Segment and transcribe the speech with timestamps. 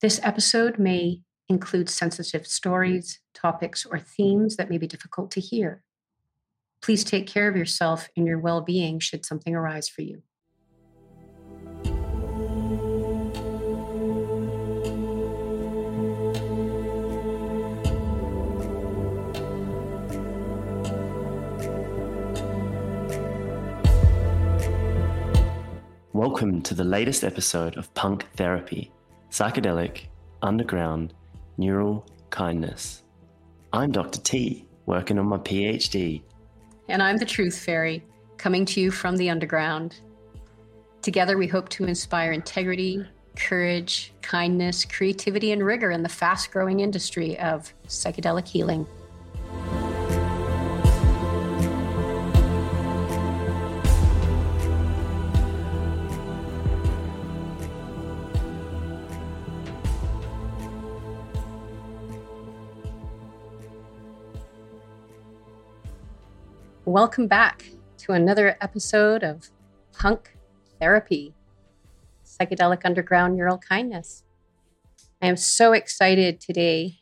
[0.00, 5.82] This episode may include sensitive stories, topics, or themes that may be difficult to hear.
[6.80, 10.22] Please take care of yourself and your well being should something arise for you.
[26.12, 28.92] Welcome to the latest episode of Punk Therapy
[29.30, 30.06] Psychedelic,
[30.42, 31.12] Underground,
[31.58, 33.02] Neural Kindness.
[33.72, 34.20] I'm Dr.
[34.20, 36.22] T, working on my PhD.
[36.88, 38.02] And I'm the Truth Fairy,
[38.38, 40.00] coming to you from the underground.
[41.02, 43.04] Together, we hope to inspire integrity,
[43.36, 48.86] courage, kindness, creativity, and rigor in the fast growing industry of psychedelic healing.
[66.88, 67.66] Welcome back
[67.98, 69.50] to another episode of
[69.92, 70.34] Punk
[70.80, 71.34] Therapy,
[72.24, 74.24] Psychedelic Underground Neural Kindness.
[75.20, 77.00] I am so excited today.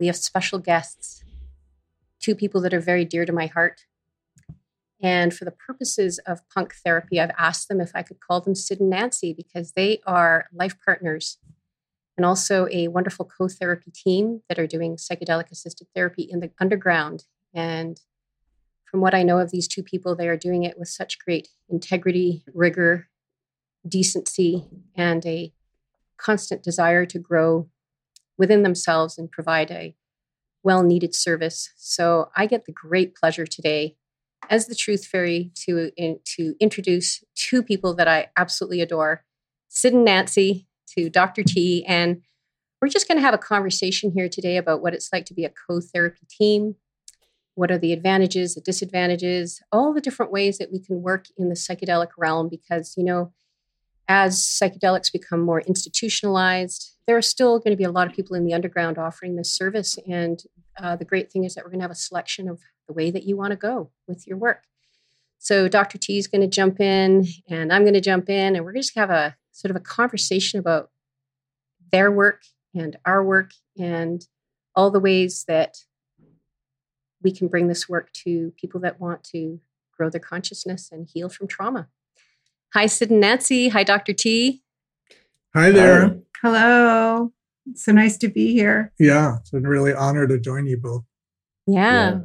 [0.00, 1.22] We have special guests,
[2.18, 3.84] two people that are very dear to my heart.
[5.02, 8.54] And for the purposes of punk therapy, I've asked them if I could call them
[8.54, 11.36] Sid and Nancy because they are life partners
[12.16, 16.50] and also a wonderful co therapy team that are doing psychedelic assisted therapy in the
[16.58, 17.24] underground.
[17.52, 18.00] And
[18.94, 21.48] from what I know of these two people, they are doing it with such great
[21.68, 23.08] integrity, rigor,
[23.88, 25.52] decency, and a
[26.16, 27.68] constant desire to grow
[28.38, 29.96] within themselves and provide a
[30.62, 31.72] well needed service.
[31.76, 33.96] So I get the great pleasure today
[34.48, 39.24] as the Truth Fairy to, in, to introduce two people that I absolutely adore
[39.70, 41.42] Sid and Nancy to Dr.
[41.42, 41.84] T.
[41.84, 42.22] And
[42.80, 45.44] we're just going to have a conversation here today about what it's like to be
[45.44, 46.76] a co therapy team,
[47.54, 51.48] what are the advantages, the disadvantages, all the different ways that we can work in
[51.48, 53.32] the psychedelic realm because, you know,
[54.08, 58.36] as psychedelics become more institutionalized, there are still going to be a lot of people
[58.36, 59.98] in the underground offering this service.
[60.06, 60.42] And
[60.78, 63.10] uh, the great thing is that we're going to have a selection of the way
[63.10, 64.64] that you want to go with your work.
[65.38, 65.98] So Dr.
[65.98, 68.82] T is going to jump in, and I'm going to jump in, and we're going
[68.82, 70.90] to have a sort of a conversation about
[71.92, 72.42] their work
[72.74, 74.26] and our work and
[74.74, 75.76] all the ways that
[77.24, 79.58] we can bring this work to people that want to
[79.96, 81.88] grow their consciousness and heal from trauma.
[82.74, 83.68] Hi, Sid and Nancy.
[83.70, 84.12] Hi, Dr.
[84.12, 84.62] T.
[85.54, 86.18] Hi there.
[86.42, 87.32] Hello.
[87.66, 88.92] It's so nice to be here.
[88.98, 91.04] Yeah, it's a really honor to join you both.
[91.66, 92.10] Yeah.
[92.10, 92.20] yeah.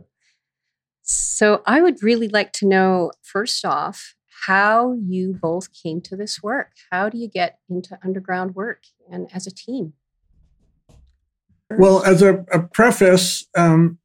[1.03, 4.15] So I would really like to know, first off,
[4.47, 6.71] how you both came to this work.
[6.91, 9.93] How do you get into underground work and as a team?
[11.69, 13.98] Well, as a, a preface, um,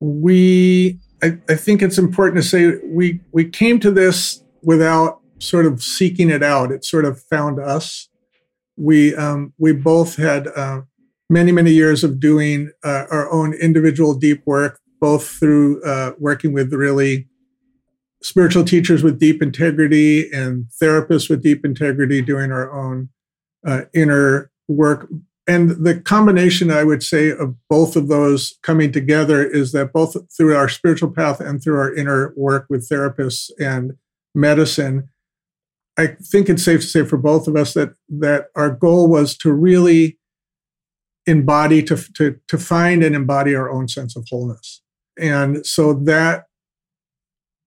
[0.00, 5.66] we I, I, think it's important to say we we came to this without sort
[5.66, 6.70] of seeking it out.
[6.70, 8.08] It sort of found us.
[8.76, 10.82] We um, we both had uh,
[11.30, 16.52] many many years of doing uh, our own individual deep work, both through uh, working
[16.52, 17.28] with really
[18.22, 23.08] spiritual teachers with deep integrity and therapists with deep integrity, doing our own
[23.66, 25.08] uh, inner work
[25.48, 30.16] and the combination, I would say, of both of those coming together is that both
[30.36, 33.92] through our spiritual path and through our inner work with therapists and
[34.34, 35.08] medicine,
[35.96, 39.36] I think it's safe to say for both of us that that our goal was
[39.38, 40.18] to really
[41.26, 44.82] embody to to to find and embody our own sense of wholeness,
[45.18, 46.46] and so that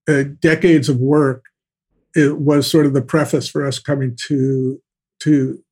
[0.06, 1.46] uh, decades of work
[2.14, 4.80] it was sort of the preface for us coming to
[5.20, 5.62] to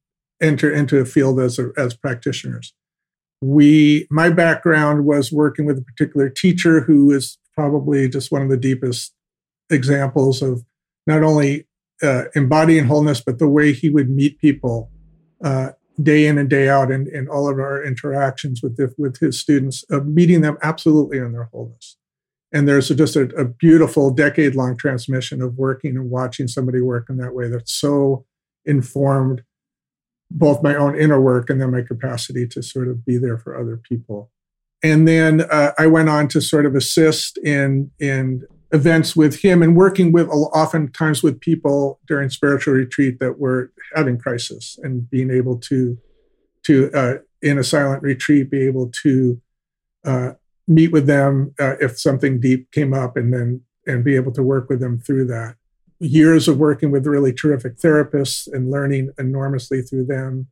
[0.40, 2.74] enter into a field as a, as practitioners.
[3.40, 8.48] We, my background was working with a particular teacher who is probably just one of
[8.48, 9.14] the deepest
[9.70, 10.64] examples of
[11.06, 11.66] not only
[12.02, 14.90] uh, embodying wholeness, but the way he would meet people
[15.42, 19.18] uh, day in and day out in, in all of our interactions with the, with
[19.18, 21.96] his students, of meeting them absolutely in their wholeness.
[22.52, 27.10] And there's just a, a beautiful decade long transmission of working and watching somebody work
[27.10, 28.24] in that way that's so
[28.64, 29.42] informed
[30.30, 33.58] both my own inner work and then my capacity to sort of be there for
[33.58, 34.30] other people.
[34.82, 39.62] And then uh, I went on to sort of assist in in events with him
[39.62, 45.30] and working with oftentimes with people during spiritual retreat that were having crisis and being
[45.30, 45.98] able to
[46.64, 49.40] to uh, in a silent retreat be able to
[50.04, 50.32] uh,
[50.66, 54.42] meet with them uh, if something deep came up and then and be able to
[54.42, 55.56] work with them through that
[56.00, 60.46] years of working with really terrific therapists and learning enormously through them.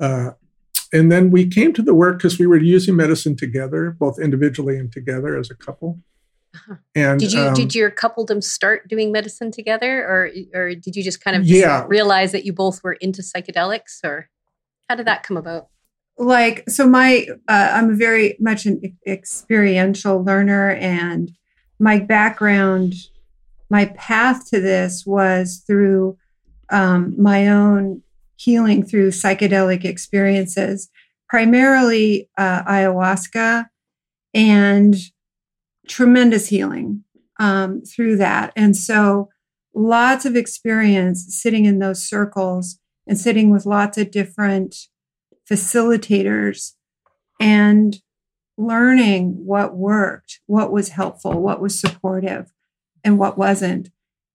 [0.00, 0.30] Uh,
[0.92, 4.76] and then we came to the work because we were using medicine together, both individually
[4.78, 6.00] and together as a couple.
[6.54, 6.76] Uh-huh.
[6.94, 11.02] And Did you um, did your coupledom start doing medicine together, or or did you
[11.02, 11.84] just kind of Yeah.
[11.88, 14.30] realize that you both were into psychedelics, or
[14.88, 15.68] how did that come about?
[16.18, 21.30] like so my uh, i'm very much an experiential learner and
[21.78, 22.94] my background
[23.70, 26.16] my path to this was through
[26.70, 28.02] um, my own
[28.36, 30.90] healing through psychedelic experiences
[31.28, 33.66] primarily uh, ayahuasca
[34.34, 34.94] and
[35.88, 37.02] tremendous healing
[37.38, 38.52] um, through that.
[38.56, 39.28] And so
[39.74, 44.74] lots of experience sitting in those circles and sitting with lots of different
[45.50, 46.72] facilitators
[47.40, 47.96] and
[48.58, 52.50] learning what worked, what was helpful, what was supportive,
[53.06, 53.90] and what wasn't.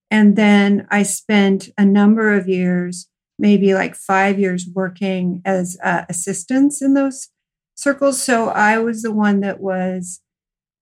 [0.09, 3.07] And then I spent a number of years,
[3.37, 7.27] maybe like five years, working as uh, assistants in those
[7.75, 8.21] circles.
[8.21, 10.21] So I was the one that was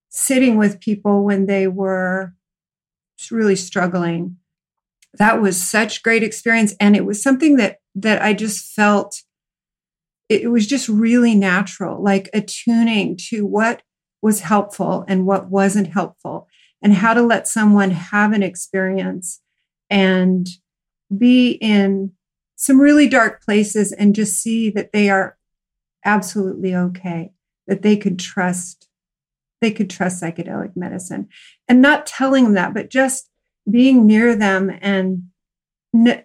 [0.10, 2.34] sitting with people when they were
[3.32, 4.38] really struggling.
[5.16, 9.24] That was such great experience, and it was something that that I just felt
[10.30, 13.82] it was just really natural, like attuning to what
[14.22, 16.48] was helpful and what wasn't helpful,
[16.82, 19.42] and how to let someone have an experience
[19.90, 20.48] and
[21.16, 22.12] be in
[22.56, 25.38] some really dark places and just see that they are
[26.06, 27.32] absolutely okay,
[27.68, 28.88] that they could trust.
[29.62, 31.28] They could trust psychedelic medicine
[31.68, 33.30] and not telling them that, but just
[33.70, 35.24] being near them and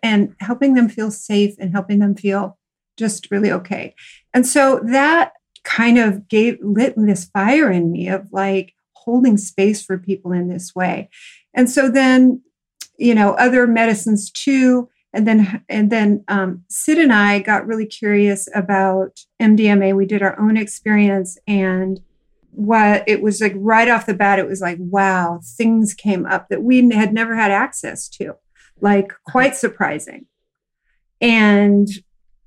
[0.02, 2.58] and helping them feel safe and helping them feel
[2.98, 3.94] just really okay.
[4.32, 5.32] And so that
[5.64, 8.74] kind of gave lit this fire in me of like
[9.04, 11.08] holding space for people in this way.
[11.54, 12.42] And so then,
[12.98, 14.88] you know, other medicines too.
[15.12, 19.94] And then, and then um, Sid and I got really curious about MDMA.
[19.94, 22.00] We did our own experience, and
[22.50, 26.48] what it was like right off the bat, it was like, wow, things came up
[26.48, 28.34] that we had never had access to,
[28.80, 30.26] like quite surprising.
[31.20, 31.88] And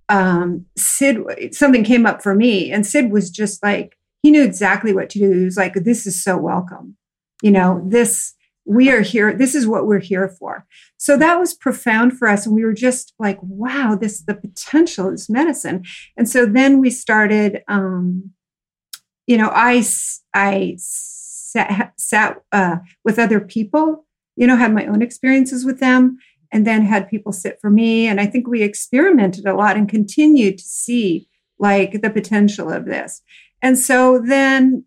[0.09, 3.96] um, Sid, something came up for me, and Sid was just like,
[4.27, 5.31] he knew exactly what to do.
[5.31, 6.97] He was like, this is so welcome.
[7.41, 8.33] You know, this,
[8.65, 9.31] we are here.
[9.33, 10.65] This is what we're here for.
[10.97, 12.45] So that was profound for us.
[12.45, 15.85] And we were just like, wow, this, is the potential is medicine.
[16.17, 18.31] And so then we started, um,
[19.27, 19.85] you know, I
[20.77, 26.17] sat, sat uh, with other people, you know, had my own experiences with them
[26.51, 28.07] and then had people sit for me.
[28.07, 32.83] And I think we experimented a lot and continued to see like the potential of
[32.83, 33.21] this.
[33.61, 34.85] And so then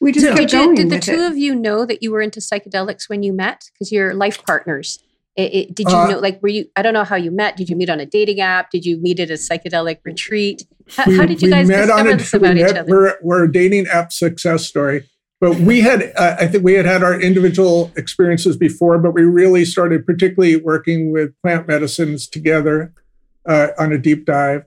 [0.00, 0.34] we just Yeah.
[0.34, 1.30] kept Did, you, going did the with two it.
[1.32, 3.70] of you know that you were into psychedelics when you met?
[3.72, 4.98] Because you're life partners.
[5.36, 7.56] It, it- did you Uh, know, like, were you, I don't know how you met.
[7.56, 8.70] Did you meet on a dating app?
[8.70, 10.64] Did you meet at a psychedelic retreat?
[10.90, 12.90] How, how did you guys discover this about we each met- other?
[12.90, 15.08] We're, we're a dating app success story.
[15.40, 19.22] But we had, uh, I think we had had our individual experiences before, but we
[19.24, 22.92] really started particularly working with plant medicines together
[23.44, 24.64] uh, on a deep dive.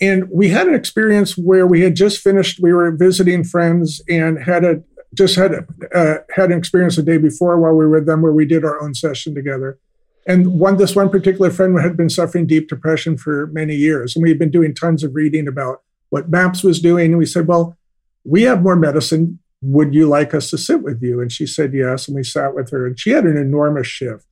[0.00, 4.42] And we had an experience where we had just finished, we were visiting friends and
[4.42, 4.82] had a,
[5.14, 8.32] just had, uh, had an experience the day before while we were with them where
[8.32, 9.78] we did our own session together.
[10.26, 14.14] And one, this one particular friend had been suffering deep depression for many years.
[14.14, 17.12] And we had been doing tons of reading about what MAPS was doing.
[17.12, 17.76] And we said, well,
[18.24, 19.38] we have more medicine.
[19.62, 21.20] Would you like us to sit with you?
[21.20, 22.06] And she said yes.
[22.06, 24.26] And we sat with her, and she had an enormous shift.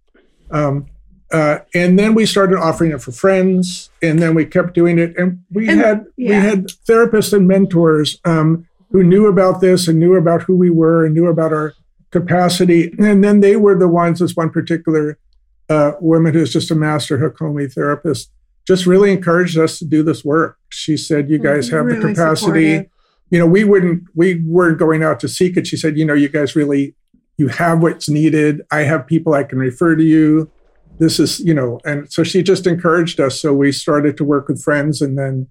[0.51, 0.87] Um,
[1.33, 5.17] uh, and then we started offering it for friends, and then we kept doing it.
[5.17, 9.99] And we And- had we had therapists and mentors um, who knew about this and
[9.99, 11.75] knew about who we were and knew about our
[12.11, 12.95] capacity.
[12.99, 14.21] And then they were the ones.
[14.21, 15.19] This one particular
[15.69, 18.31] uh, woman who's just a master Hakomi therapist
[18.67, 20.57] just really encouraged us to do this work.
[20.69, 22.91] She said, "You guys have the capacity." supportive.
[23.31, 25.67] you know, we wouldn't, we weren't going out to seek it.
[25.67, 26.95] She said, you know, you guys really,
[27.37, 28.63] you have what's needed.
[28.71, 30.49] I have people I can refer to you.
[30.99, 33.41] This is, you know, and so she just encouraged us.
[33.41, 35.49] So we started to work with friends and then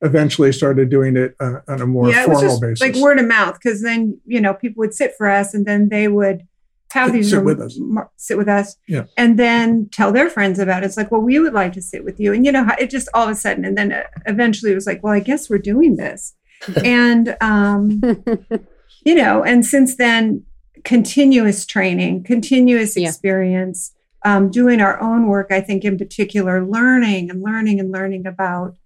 [0.00, 2.80] eventually started doing it uh, on a more yeah, it was formal just basis.
[2.80, 5.88] like word of mouth because then you know people would sit for us and then
[5.88, 6.46] they would
[6.92, 7.76] have these Sit rem- with us.
[7.80, 9.04] mar- sit with us Yeah.
[9.16, 10.86] and then tell their friends about it.
[10.86, 13.08] It's like, well, we would like to sit with you, and you know, it just
[13.12, 15.58] all of a sudden, and then uh, eventually it was like, well, I guess we're
[15.58, 16.34] doing this,
[16.84, 18.00] and um,
[19.04, 20.44] you know, and since then,
[20.84, 23.08] continuous training, continuous Yeah.
[23.08, 23.92] experience,
[24.24, 25.48] um, doing our own work.
[25.50, 28.76] I think in particular, learning and learning and learning about,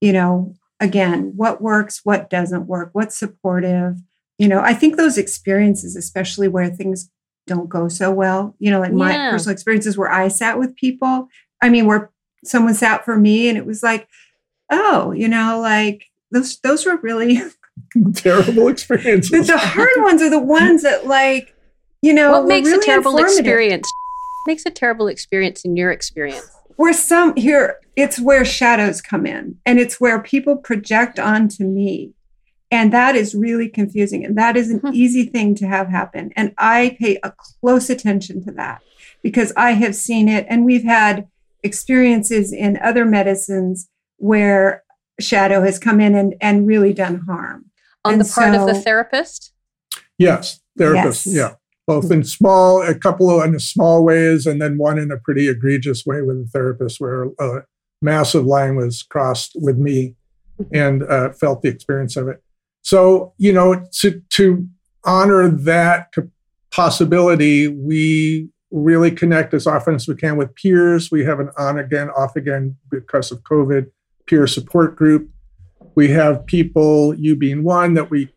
[0.00, 3.96] you know, again, what works, what doesn't work, what's supportive.
[4.38, 7.10] You know, I think those experiences, especially where things
[7.46, 11.28] don't go so well, you know, like my personal experiences where I sat with people.
[11.62, 12.10] I mean, where
[12.44, 14.08] someone sat for me and it was like,
[14.70, 17.40] oh, you know, like those those were really
[18.14, 19.30] terrible experiences.
[19.30, 21.54] the, the hard ones are the ones that like,
[22.02, 23.88] you know, what makes really a terrible experience?
[24.46, 26.50] Makes a terrible experience in your experience.
[26.76, 32.12] where some here it's where shadows come in and it's where people project onto me
[32.70, 34.90] and that is really confusing and that is an Hmm.
[34.92, 38.82] easy thing to have happen and i pay a close attention to that
[39.22, 41.26] because i have seen it and we've had
[41.62, 43.88] experiences in other medicines
[44.18, 44.82] where
[45.18, 47.64] shadow has come in and, and really done harm
[48.04, 49.52] On And the part of the therapist?
[50.18, 51.26] Yes, therapist.
[51.26, 51.34] Yes.
[51.34, 51.52] Yeah,
[51.86, 55.48] both in small, a couple of in small ways, and then one in a pretty
[55.48, 57.62] egregious way with a therapist, where a
[58.02, 60.14] massive line was crossed with me,
[60.72, 62.42] and uh, felt the experience of it.
[62.82, 64.66] So you know, to to
[65.04, 66.12] honor that
[66.70, 71.10] possibility, we really connect as often as we can with peers.
[71.10, 73.86] We have an on again, off again because of COVID
[74.26, 75.30] peer support group.
[75.94, 78.28] We have people, you being one, that we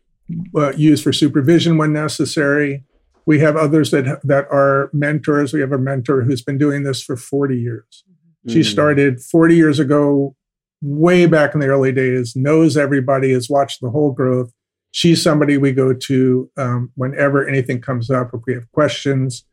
[0.56, 2.84] uh, use for supervision when necessary.
[3.26, 5.52] We have others that that are mentors.
[5.52, 8.04] We have a mentor who's been doing this for 40 years.
[8.48, 8.64] She Mm.
[8.64, 10.34] started 40 years ago,
[10.82, 14.50] way back in the early days, knows everybody, has watched the whole growth.
[14.92, 19.44] She's somebody we go to um, whenever anything comes up, if we have questions.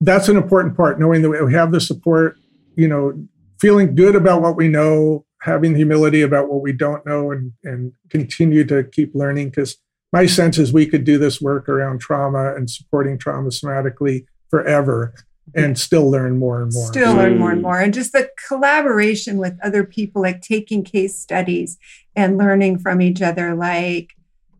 [0.00, 2.36] That's an important part, knowing that we have the support,
[2.76, 3.26] you know,
[3.60, 7.92] feeling good about what we know, having humility about what we don't know, and, and
[8.08, 9.48] continue to keep learning.
[9.50, 9.76] Because
[10.12, 15.14] my sense is we could do this work around trauma and supporting trauma somatically forever
[15.54, 16.86] and still learn more and more.
[16.86, 17.62] still learn more and Mm.
[17.62, 21.78] more and just the collaboration with other people like taking case studies
[22.16, 24.10] and learning from each other like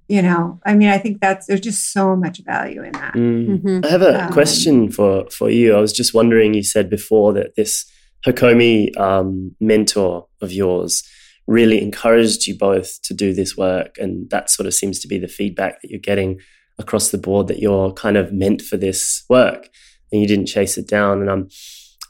[0.08, 3.60] you know i mean i think that's there's just so much value in that Mm.
[3.62, 3.84] Mhm.
[3.84, 5.74] I have a Um, question for, for you.
[5.74, 7.84] I was just wondering, you said before that this
[8.26, 11.02] Hakomi um, mentor of yours
[11.46, 13.96] really encouraged you both to do this work.
[13.98, 16.40] And that sort of seems to be the feedback that you're getting
[16.78, 19.68] across the board that you're kind of meant for this work
[20.12, 21.20] and you didn't chase it down.
[21.20, 21.48] And I'm,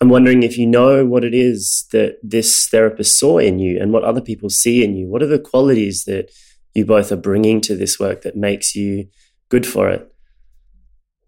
[0.01, 3.93] I'm wondering if you know what it is that this therapist saw in you and
[3.93, 5.07] what other people see in you.
[5.07, 6.31] What are the qualities that
[6.75, 9.09] you both are bringing to this work that makes you
[9.49, 10.13] good for it?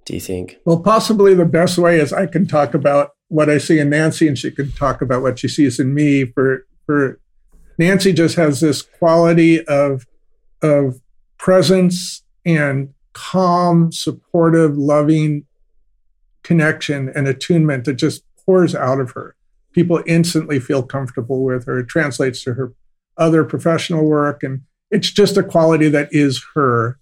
[0.04, 0.56] Do you think?
[0.64, 4.26] Well, possibly the best way is I can talk about what I see in Nancy,
[4.26, 6.24] and she can talk about what she sees in me.
[6.24, 7.20] For for
[7.78, 10.06] Nancy, just has this quality of
[10.60, 11.00] of
[11.38, 15.46] presence and calm, supportive, loving
[16.42, 19.36] connection and attunement that just pours out of her.
[19.72, 21.78] People instantly feel comfortable with her.
[21.78, 22.72] It translates to her
[23.16, 26.98] other professional work, and it's just a quality that is her.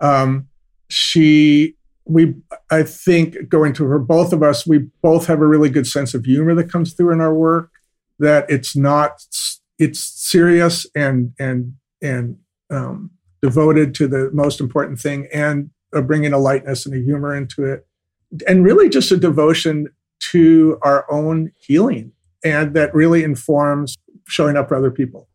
[0.00, 0.48] Um,
[0.88, 1.74] she
[2.08, 2.34] we
[2.70, 6.14] I think going to her, both of us, we both have a really good sense
[6.14, 7.70] of humor that comes through in our work.
[8.18, 9.12] That it's not,
[9.78, 12.36] it's serious and and and
[12.70, 13.10] um,
[13.42, 17.64] devoted to the most important thing, and uh, bringing a lightness and a humor into
[17.64, 17.86] it,
[18.46, 19.88] and really just a devotion
[20.30, 22.12] to our own healing,
[22.44, 25.28] and that really informs showing up for other people,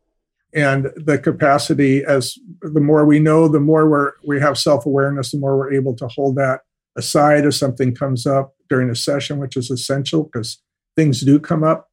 [0.54, 5.32] and the capacity as the more we know, the more we're we have self awareness,
[5.32, 6.60] the more we're able to hold that
[6.96, 10.60] aside if something comes up during a session, which is essential because
[10.96, 11.90] things do come up.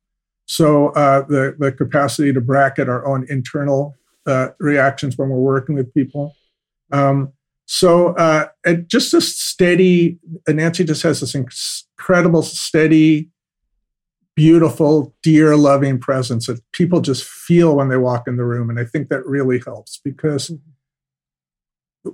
[0.52, 5.76] So uh, the the capacity to bracket our own internal uh, reactions when we're working
[5.76, 6.36] with people.
[6.92, 7.32] Um,
[7.68, 8.48] so uh,
[8.86, 10.20] just a steady.
[10.50, 13.30] Nancy just has this incredible, steady,
[14.36, 18.78] beautiful, dear, loving presence that people just feel when they walk in the room, and
[18.78, 20.52] I think that really helps because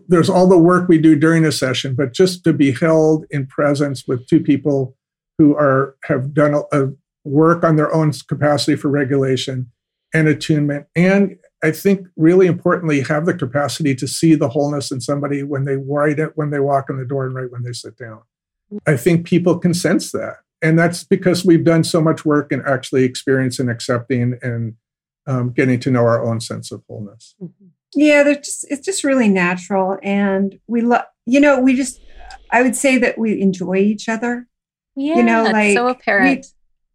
[0.07, 3.47] there's all the work we do during a session, but just to be held in
[3.47, 4.95] presence with two people
[5.39, 6.91] who are have done a, a
[7.27, 9.71] work on their own capacity for regulation
[10.13, 15.01] and attunement, and I think really importantly have the capacity to see the wholeness in
[15.01, 17.73] somebody when they write it when they walk in the door and right when they
[17.73, 18.21] sit down.
[18.85, 22.61] I think people can sense that, and that's because we've done so much work in
[22.65, 24.75] actually experiencing, accepting, and
[25.25, 27.35] um, getting to know our own sense of wholeness.
[27.95, 32.01] yeah they're just it's just really natural and we love you know we just
[32.51, 34.45] i would say that we enjoy each other
[34.95, 36.47] Yeah, know, it's like, so apparent.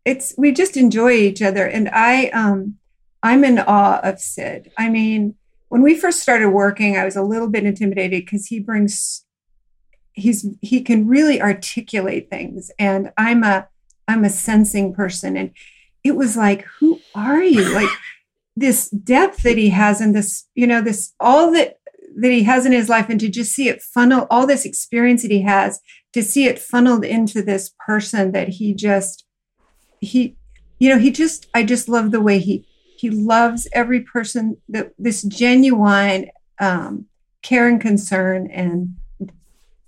[0.05, 1.67] It's we just enjoy each other.
[1.67, 2.77] And i um
[3.23, 4.71] i'm in awe of sid.
[4.79, 5.35] I mean
[5.69, 9.25] when we first started working i was a little bit intimidated because he brings
[10.13, 12.71] he's he can really articulate things.
[12.79, 13.69] And i'm a
[14.09, 15.37] i'm a sensing person.
[15.37, 15.51] And
[16.05, 17.73] it was like who are you?
[17.73, 17.91] Like
[18.57, 21.79] this depth that he has and this you know this all that
[22.17, 25.23] that he has in his life and to just see it funnel all this experience
[25.23, 25.81] that he has
[26.13, 29.25] to see it funneled into this person that he just
[30.03, 30.37] he
[30.79, 32.67] you know he just i just love the way he
[32.99, 36.31] he loves every person that this genuine
[36.61, 37.07] um,
[37.41, 38.95] care and concern and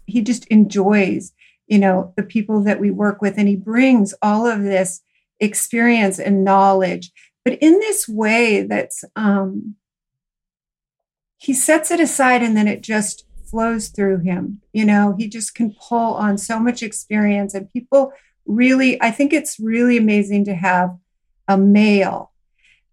[0.07, 1.33] he just enjoys
[1.67, 5.03] you know the people that we work with and he brings all of this
[5.41, 7.11] experience and knowledge.
[7.45, 9.77] But in this way that's um
[11.39, 14.61] he sets it aside and then it just flows through him.
[14.73, 18.13] You know he just can pull on so much experience and people
[18.47, 20.97] really i think it's really amazing to have
[21.49, 22.33] a male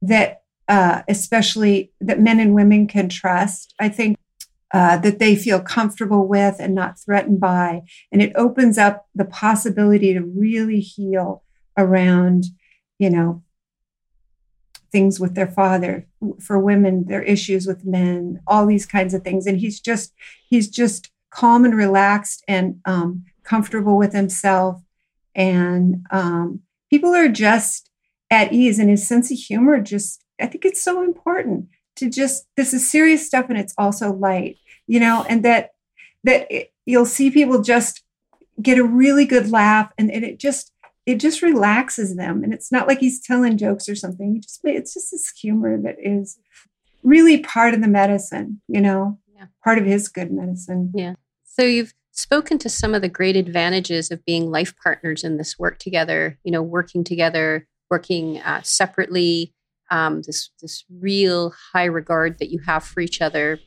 [0.02, 4.18] that uh, especially that men and women can trust i think
[4.74, 7.82] uh, that they feel comfortable with and not threatened by.
[8.10, 11.44] And it opens up the possibility to really heal
[11.78, 12.46] around,
[12.98, 13.44] you know,
[14.92, 16.06] things with their father
[16.42, 20.14] for women their issues with men all these kinds of things and he's just
[20.50, 24.82] he's just calm and relaxed and um, comfortable with himself
[25.36, 27.90] and um, people are just
[28.30, 32.48] at ease and his sense of humor just i think it's so important to just
[32.56, 34.58] this is serious stuff and it's also light
[34.92, 35.70] you know, and that
[36.26, 38.04] that it, you'll see people just
[38.62, 40.74] get a really good laugh and, and it just
[41.06, 44.60] it just relaxes them and it's not like he's telling jokes or something he just
[44.66, 46.38] it's just this humor that is
[47.04, 49.46] really part of the medicine you know yeah.
[49.64, 51.14] part of his good medicine yeah
[51.46, 55.58] so you've spoken to some of the great advantages of being life partners in this
[55.58, 59.54] work together you know working together working uh, separately
[59.90, 63.60] um, this this real high regard that you have for each other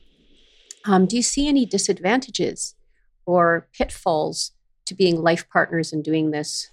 [0.85, 2.75] um, do you see any disadvantages
[3.25, 4.51] or pitfalls
[4.85, 6.69] to being life partners and doing this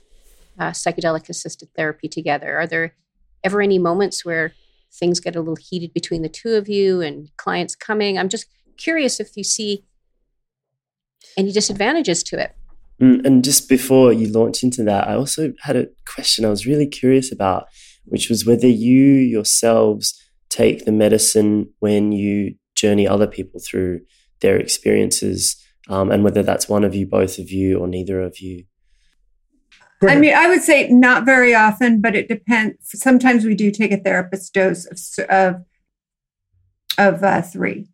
[0.58, 2.58] uh, psychedelic assisted therapy together?
[2.58, 2.94] Are there
[3.42, 4.52] ever any moments where
[4.92, 8.18] things get a little heated between the two of you and clients coming?
[8.18, 9.84] I'm just curious if you see
[11.36, 12.54] any disadvantages to it.
[13.00, 16.66] Mm, and just before you launch into that, I also had a question I was
[16.66, 17.66] really curious about,
[18.04, 24.00] which was whether you yourselves take the medicine when you journey other people through
[24.40, 25.56] their experiences,
[25.88, 28.64] um, and whether that's one of you, both of you, or neither of you.
[30.08, 32.76] I mean, I would say not very often, but it depends.
[32.82, 35.54] Sometimes we do take a therapist dose of of,
[36.98, 37.86] of uh, 3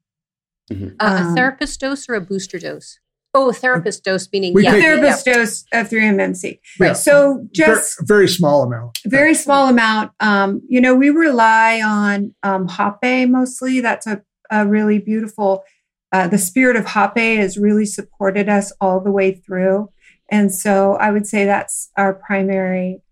[0.72, 0.88] mm-hmm.
[0.98, 2.98] uh, um, a therapist dose or a booster dose?
[3.38, 5.34] Oh, therapist dose meaning we yeah, take, therapist yeah.
[5.34, 6.58] dose of 3-MMC.
[6.80, 6.96] Right.
[6.96, 8.98] So just very, very, small amount.
[9.06, 10.12] Very small amount.
[10.20, 13.80] Um, you know, we rely on um, Hape mostly.
[13.80, 15.64] That's a a really beautiful.
[16.10, 19.90] Uh, the spirit of Hape has really supported us all the way through,
[20.30, 23.02] and so I would say that's our primary,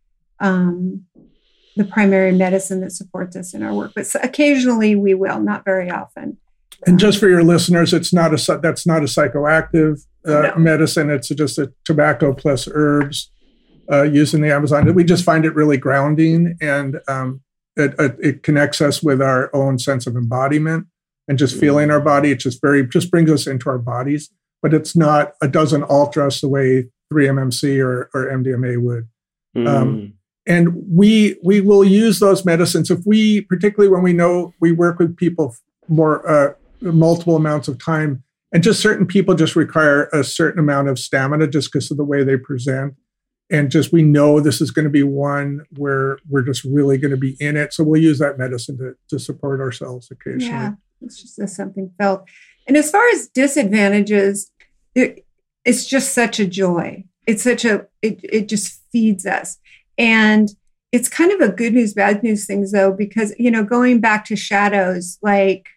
[0.41, 1.05] um,
[1.77, 3.93] the primary medicine that supports us in our work.
[3.95, 6.39] But occasionally we will, not very often.
[6.87, 10.57] And just for your listeners, it's not a that's not a psychoactive uh, no.
[10.57, 11.11] medicine.
[11.11, 13.31] It's just a tobacco plus herbs
[13.91, 14.93] uh, used in the Amazon.
[14.95, 17.41] We just find it really grounding, and um,
[17.77, 20.87] it, it, it, connects us with our own sense of embodiment
[21.29, 22.31] and just feeling our body.
[22.31, 24.31] It just very just brings us into our bodies,
[24.63, 25.35] but it's not.
[25.43, 29.09] It doesn't alter us the way 3-MMC or, or MDMA would.
[29.57, 29.69] Mm.
[29.69, 30.13] Um,
[30.47, 34.99] and we we will use those medicines if we, particularly when we know we work
[34.99, 35.55] with people
[35.89, 38.23] more uh, multiple amounts of time,
[38.57, 42.05] and just certain people just require a certain amount of stamina just because of the
[42.05, 42.95] way they present
[43.51, 47.11] and just we know this is going to be one where we're just really going
[47.11, 50.73] to be in it so we'll use that medicine to, to support ourselves occasionally yeah.
[51.03, 52.29] It's just something felt.
[52.67, 54.51] And as far as disadvantages,
[54.95, 55.25] it,
[55.65, 57.05] it's just such a joy.
[57.27, 59.59] It's such a, it, it just feeds us.
[59.99, 60.49] And
[60.93, 64.25] it's kind of a good news, bad news things though, because, you know, going back
[64.27, 65.69] to shadows, like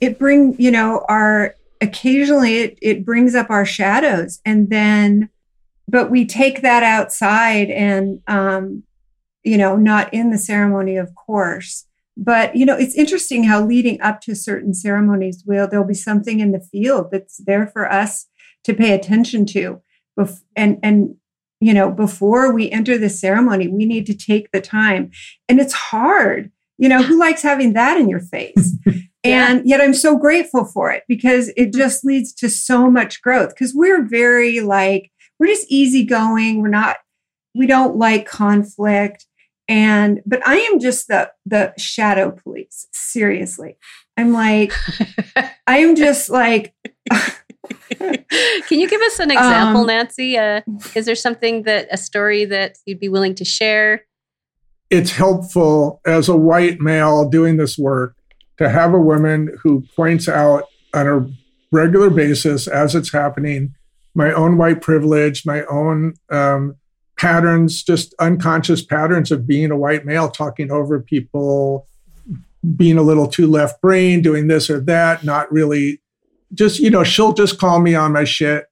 [0.00, 5.28] it bring, you know, our, occasionally it, it brings up our shadows and then,
[5.88, 8.82] but we take that outside and, um,
[9.42, 11.86] you know, not in the ceremony, of course.
[12.16, 16.38] But you know it's interesting how leading up to certain ceremonies will there'll be something
[16.38, 18.26] in the field that's there for us
[18.62, 19.82] to pay attention to
[20.54, 21.16] and and
[21.60, 25.10] you know before we enter the ceremony we need to take the time.
[25.48, 26.52] And it's hard.
[26.78, 28.76] You know who likes having that in your face
[29.24, 29.50] yeah.
[29.50, 31.78] and yet i'm so grateful for it because it mm-hmm.
[31.78, 36.62] just leads to so much growth because we're very like we're just easygoing.
[36.62, 36.96] We're not
[37.54, 39.26] we don't like conflict.
[39.66, 43.76] And but i am just the the shadow police seriously.
[44.16, 44.72] I'm like
[45.66, 46.74] i am just like
[47.08, 50.36] can you give us an example um, nancy?
[50.36, 50.60] Uh,
[50.94, 54.04] is there something that a story that you'd be willing to share?
[54.90, 58.16] It's helpful as a white male doing this work
[58.58, 61.28] to have a woman who points out on a
[61.72, 63.74] regular basis as it's happening
[64.14, 66.76] my own white privilege my own um,
[67.16, 71.86] patterns, just unconscious patterns of being a white male talking over people,
[72.76, 76.00] being a little too left brain, doing this or that, not really
[76.52, 78.66] just, you know, she'll just call me on my shit.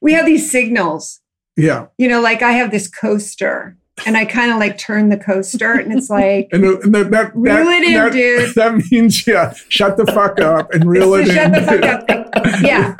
[0.00, 1.20] We have these signals.
[1.56, 1.86] Yeah.
[1.98, 5.72] You know, like I have this coaster and I kind of like turn the coaster
[5.72, 8.54] and it's like, and, and that, that, reel that, it in, that, dude.
[8.54, 11.34] That means, yeah, shut the fuck up and reel it in.
[11.34, 12.62] shut the fuck up.
[12.62, 12.96] Yeah.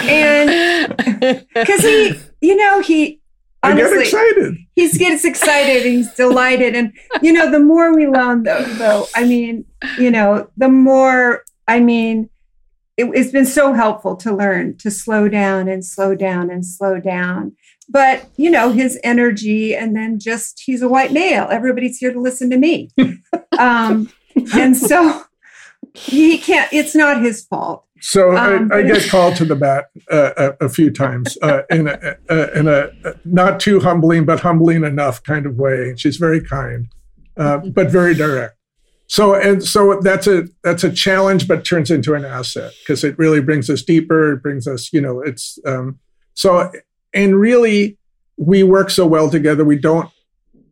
[0.00, 3.20] And because he, you know, he
[3.62, 4.56] I get honestly, excited.
[4.74, 6.74] he gets excited and he's delighted.
[6.74, 9.64] And, you know, the more we learn, though, though I mean,
[9.98, 12.28] you know, the more, I mean,
[12.96, 17.00] it, it's been so helpful to learn to slow down and slow down and slow
[17.00, 17.56] down.
[17.88, 21.48] But, you know, his energy, and then just he's a white male.
[21.50, 22.90] Everybody's here to listen to me.
[23.58, 24.10] um,
[24.54, 25.24] and so
[25.94, 27.84] he can't, it's not his fault.
[28.00, 31.62] So Um, I, I get called to the bat uh, a, a few times uh,
[31.70, 32.90] in a, uh, in a
[33.24, 35.94] not too humbling but humbling enough kind of way.
[35.96, 36.88] She's very kind,
[37.38, 38.56] uh, but very direct.
[39.06, 43.18] So and so that's a that's a challenge, but turns into an asset because it
[43.18, 44.32] really brings us deeper.
[44.32, 45.98] It brings us, you know, it's um,
[46.34, 46.70] so
[47.14, 47.96] and really
[48.36, 49.64] we work so well together.
[49.64, 50.10] We don't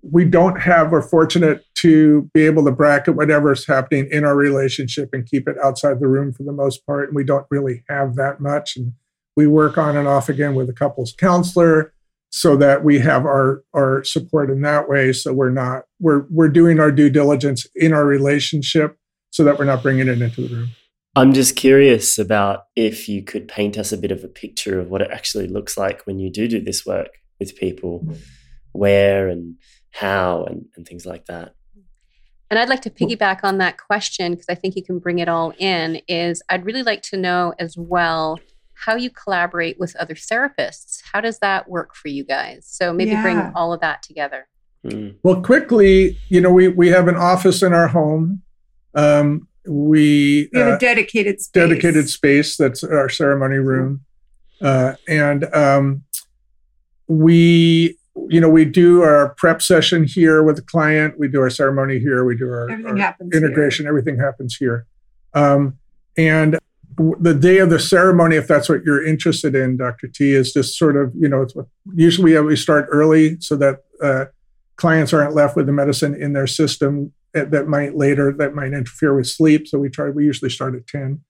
[0.03, 5.11] we don't have we're fortunate to be able to bracket whatever's happening in our relationship
[5.13, 7.09] and keep it outside the room for the most part.
[7.09, 8.77] And we don't really have that much.
[8.77, 8.93] And
[9.37, 11.95] we work on and off again with a couples counselor
[12.31, 15.13] so that we have our our support in that way.
[15.13, 18.99] So we're not we're we're doing our due diligence in our relationship
[19.31, 20.69] so that we're not bringing it into the room
[21.15, 24.89] I'm just curious about if you could paint us a bit of a picture of
[24.89, 28.07] what it actually looks like when you do do this work with people,
[28.73, 29.57] where and
[29.91, 31.55] how and, and things like that.
[32.51, 35.29] And I'd like to piggyback on that question because I think you can bring it
[35.29, 36.01] all in.
[36.09, 38.41] Is I'd really like to know as well
[38.75, 41.03] how you collaborate with other therapists.
[41.13, 42.67] How does that work for you guys?
[42.67, 44.49] So maybe bring all of that together.
[44.85, 45.17] Mm.
[45.23, 48.43] Well, quickly, you know, we we have an office in our home.
[48.95, 51.53] Um, we We have uh, a dedicated space.
[51.53, 54.05] dedicated space that's our ceremony room,
[54.61, 56.03] uh, and um,
[57.09, 57.97] we,
[58.29, 61.19] you know, we do our prep session here with the client.
[61.19, 62.25] We do our ceremony here.
[62.25, 63.45] We do our, Everything our happens here.
[63.45, 63.87] integration.
[63.87, 64.87] Everything happens here,
[65.35, 65.79] um,
[66.17, 66.59] and
[66.97, 70.09] w- the day of the ceremony, if that's what you're interested in, Dr.
[70.09, 71.55] T, is just sort of, you know, it's
[71.95, 74.27] usually we start early so that uh,
[74.77, 79.15] clients aren't left with the medicine in their system that, might later that might interfere
[79.15, 79.69] with sleep.
[79.69, 80.11] So we try.
[80.11, 81.21] We usually start at ten,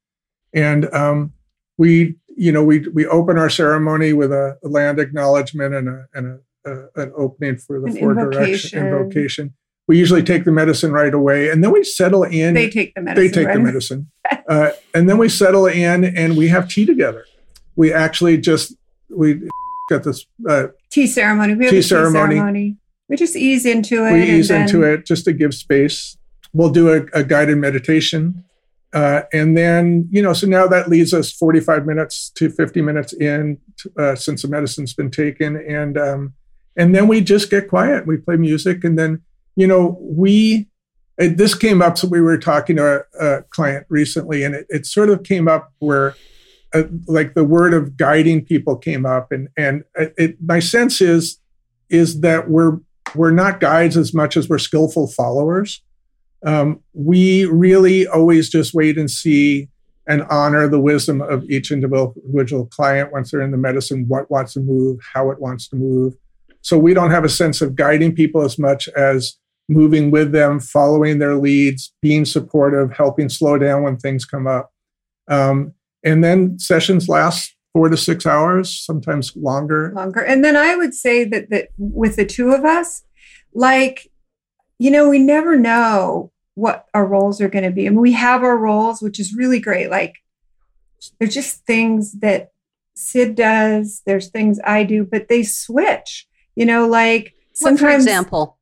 [0.54, 1.32] and um,
[1.78, 6.06] we, you know, we we open our ceremony with a, a land acknowledgement and a
[6.14, 9.54] and a, a an opening for the An four direction invocation.
[9.88, 13.02] We usually take the medicine right away, and then we settle in They take the
[13.02, 13.24] medicine.
[13.26, 13.54] they take right?
[13.54, 14.10] the medicine
[14.48, 17.24] uh, and then we settle in and we have tea together
[17.76, 18.74] we actually just
[19.10, 19.48] we
[19.88, 21.54] got this uh, Tea ceremony.
[21.54, 22.36] We have Tea a tea ceremony.
[22.36, 22.76] ceremony.
[23.12, 24.12] We just ease into it.
[24.14, 26.16] we and ease then- into it just to give space
[26.54, 28.42] we'll do a, a guided meditation
[28.94, 33.12] uh, and then you know so now that leaves us 45 minutes to 50 minutes
[33.12, 33.58] in
[33.98, 36.32] uh, since the medicine's been taken and um,
[36.74, 39.20] and then we just get quiet we play music and then
[39.56, 40.68] you know we
[41.18, 44.66] it, this came up so we were talking to a, a client recently and it,
[44.70, 46.16] it sort of came up where
[46.72, 51.38] uh, like the word of guiding people came up and and it, my sense is
[51.90, 52.78] is that we're
[53.14, 55.82] we're not guides as much as we're skillful followers.
[56.44, 59.68] Um, we really always just wait and see
[60.06, 64.54] and honor the wisdom of each individual client once they're in the medicine what wants
[64.54, 66.14] to move how it wants to move.
[66.60, 69.36] So we don't have a sense of guiding people as much as
[69.68, 74.72] moving with them following their leads being supportive helping slow down when things come up.
[75.28, 80.20] Um, and then sessions last four to six hours sometimes longer longer.
[80.20, 83.02] And then I would say that that with the two of us,
[83.54, 84.10] like,
[84.78, 87.86] you know, we never know what our roles are going to be.
[87.86, 89.90] I mean, we have our roles, which is really great.
[89.90, 90.16] Like,
[91.18, 92.50] there's just things that
[92.94, 94.02] Sid does.
[94.04, 96.26] There's things I do, but they switch.
[96.54, 98.58] You know, like What, for example?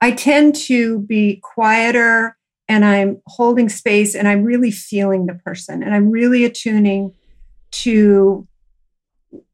[0.00, 5.82] I tend to be quieter and I'm holding space and I'm really feeling the person
[5.82, 7.12] and I'm really attuning
[7.70, 8.46] to,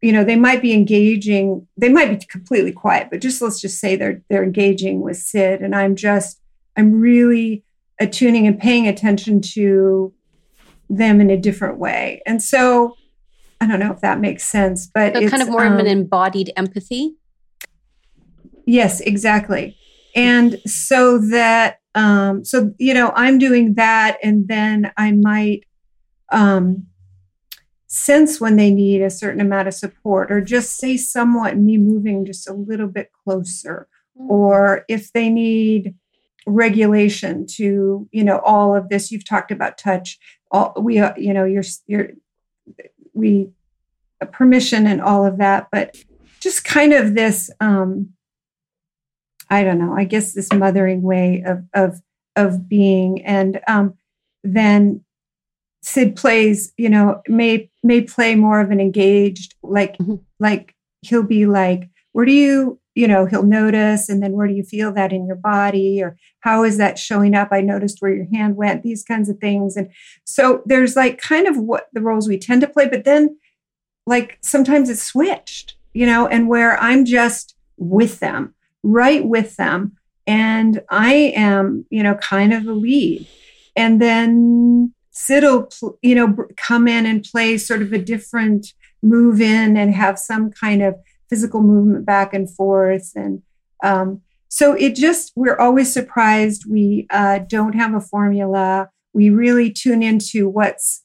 [0.00, 3.78] you know, they might be engaging, they might be completely quiet, but just let's just
[3.78, 6.40] say they're they're engaging with Sid and I'm just,
[6.76, 7.64] I'm really
[8.00, 10.12] attuning and paying attention to
[10.88, 12.22] them in a different way.
[12.26, 12.96] And so
[13.60, 15.80] I don't know if that makes sense, but So it's kind of more of an
[15.80, 17.16] um, embodied empathy.
[18.66, 19.76] Yes, exactly.
[20.14, 24.18] And so that, um, so, you know, I'm doing that.
[24.22, 25.64] And then I might
[26.30, 26.86] um,
[27.96, 32.24] sense when they need a certain amount of support or just say somewhat me moving
[32.24, 33.88] just a little bit closer.
[34.14, 35.94] Or if they need
[36.46, 40.16] regulation to you know all of this you've talked about touch
[40.52, 42.10] all we uh, you know you're you're
[43.14, 43.50] we
[44.20, 45.96] uh, permission and all of that but
[46.38, 48.10] just kind of this um
[49.50, 52.00] i don't know i guess this mothering way of of
[52.36, 53.94] of being and um
[54.44, 55.04] then
[55.86, 60.16] sid plays you know may may play more of an engaged like mm-hmm.
[60.40, 64.54] like he'll be like where do you you know he'll notice and then where do
[64.54, 66.02] you feel that in your body?
[66.02, 67.48] or how is that showing up?
[67.52, 69.76] I noticed where your hand went these kinds of things.
[69.76, 69.90] And
[70.24, 73.38] so there's like kind of what the roles we tend to play but then
[74.06, 79.96] like sometimes it's switched you know and where i'm just with them right with them
[80.26, 83.26] and i am you know kind of the lead.
[83.78, 85.68] And then sid will
[86.02, 90.50] you know come in and play sort of a different move in and have some
[90.50, 90.94] kind of
[91.28, 93.12] physical movement back and forth.
[93.14, 93.42] And
[93.82, 96.64] um, so it just, we're always surprised.
[96.68, 98.90] We uh, don't have a formula.
[99.12, 101.04] We really tune into what's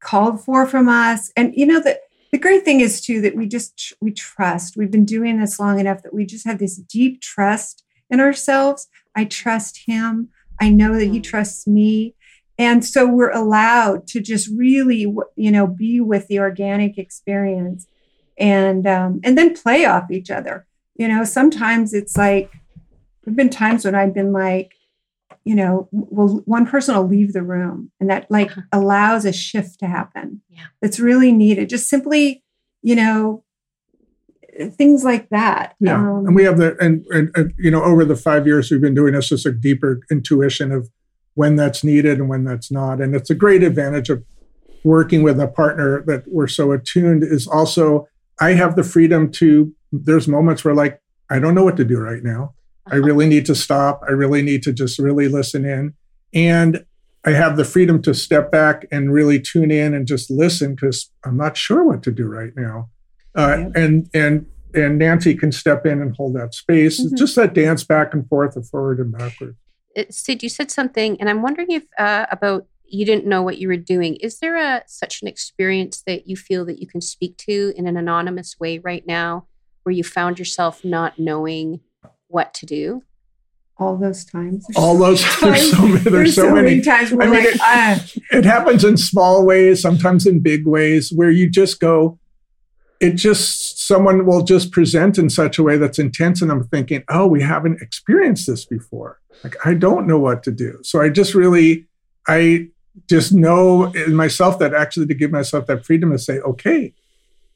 [0.00, 1.30] called for from us.
[1.36, 2.00] And, you know, the,
[2.32, 5.80] the great thing is too that we just we trust we've been doing this long
[5.80, 10.28] enough that we just have this deep trust in ourselves i trust him
[10.60, 11.24] i know that he mm.
[11.24, 12.14] trusts me
[12.60, 17.86] and so we're allowed to just really you know be with the organic experience
[18.40, 20.66] and um, and then play off each other.
[20.96, 22.52] You know, sometimes it's like
[23.22, 24.72] there've been times when I've been like,
[25.44, 28.62] you know, well, one person will leave the room, and that like uh-huh.
[28.72, 30.42] allows a shift to happen.
[30.48, 31.68] Yeah, that's really needed.
[31.68, 32.42] Just simply,
[32.82, 33.44] you know,
[34.70, 35.76] things like that.
[35.80, 38.70] Yeah, um, and we have the and, and, and you know over the five years
[38.70, 40.90] we've been doing this, just a deeper intuition of
[41.40, 44.22] when that's needed and when that's not, and it's a great advantage of
[44.84, 48.06] working with a partner that we're so attuned is also
[48.42, 51.00] I have the freedom to, there's moments where like,
[51.30, 52.42] I don't know what to do right now.
[52.86, 52.96] Uh-huh.
[52.96, 54.02] I really need to stop.
[54.06, 55.94] I really need to just really listen in.
[56.34, 56.84] And
[57.24, 61.10] I have the freedom to step back and really tune in and just listen because
[61.24, 62.90] I'm not sure what to do right now.
[63.34, 63.82] Uh, yeah.
[63.82, 67.00] And and and Nancy can step in and hold that space.
[67.00, 67.16] Mm-hmm.
[67.16, 69.56] Just that dance back and forth and forward and backward.
[70.08, 73.68] Sid, you said something, and I'm wondering if uh, about you didn't know what you
[73.68, 74.16] were doing.
[74.16, 77.86] Is there a such an experience that you feel that you can speak to in
[77.86, 79.46] an anonymous way right now
[79.82, 81.80] where you found yourself not knowing
[82.28, 83.02] what to do?
[83.78, 84.66] All those times.
[84.76, 85.72] All those times.
[85.72, 85.98] There's so many.
[86.10, 86.70] There's, so, so many.
[86.70, 88.06] many times where I mean, like, it, ah.
[88.32, 92.18] it happens in small ways, sometimes in big ways, where you just go,
[93.00, 97.02] it just someone will just present in such a way that's intense and i'm thinking
[97.08, 101.08] oh we haven't experienced this before like i don't know what to do so i
[101.08, 101.86] just really
[102.28, 102.68] i
[103.08, 106.92] just know in myself that actually to give myself that freedom to say, okay,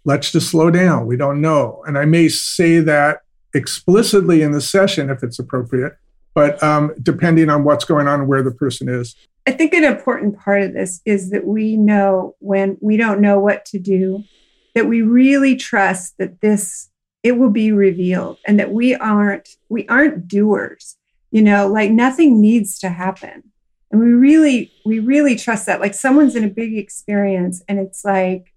[0.05, 1.07] let's just slow down.
[1.07, 1.83] We don't know.
[1.87, 3.23] And I may say that
[3.55, 5.97] explicitly in the session if it's appropriate,
[6.35, 9.15] but um, depending on what's going on and where the person is.
[9.47, 13.39] I think an important part of this is that we know when we don't know
[13.39, 14.25] what to do,
[14.75, 16.91] that we really trust that this
[17.23, 20.97] it will be revealed and that we aren't we aren't doers
[21.35, 23.43] you know like nothing needs to happen.
[23.91, 25.81] And we really we really trust that.
[25.81, 28.55] Like someone's in a big experience and it's like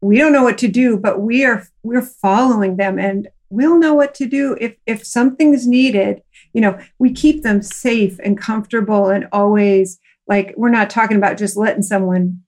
[0.00, 3.94] we don't know what to do but we are we're following them and we'll know
[3.94, 6.22] what to do if if something's needed.
[6.52, 11.36] You know we keep them safe and comfortable and always like we're not talking about
[11.36, 12.41] just letting someone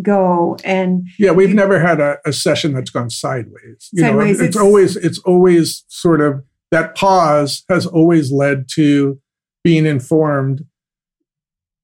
[0.00, 3.90] go and yeah we've never had a, a session that's gone sideways.
[3.92, 8.68] You sideways, know it's, it's always it's always sort of that pause has always led
[8.70, 9.20] to
[9.62, 10.64] being informed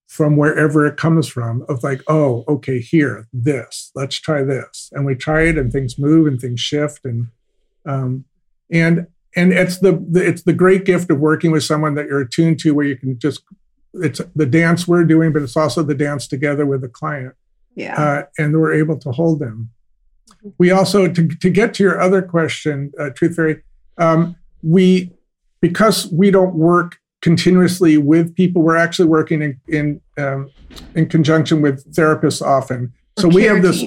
[0.07, 4.91] from wherever it comes from of like oh okay here this let's try this.
[4.93, 7.29] And we try it and things move and things shift and
[7.85, 8.25] um
[8.71, 12.21] and and it's the, the it's the great gift of working with someone that you're
[12.21, 13.43] attuned to where you can just
[13.95, 17.35] it's the dance we're doing but it's also the dance together with the client
[17.75, 19.71] yeah uh, and we're able to hold them
[20.59, 23.63] we also to, to get to your other question uh, truth fairy
[23.99, 25.11] um, we
[25.61, 28.63] because we don't work continuously with people.
[28.63, 30.51] We're actually working in in, um,
[30.95, 32.93] in conjunction with therapists often.
[33.19, 33.85] So we have this.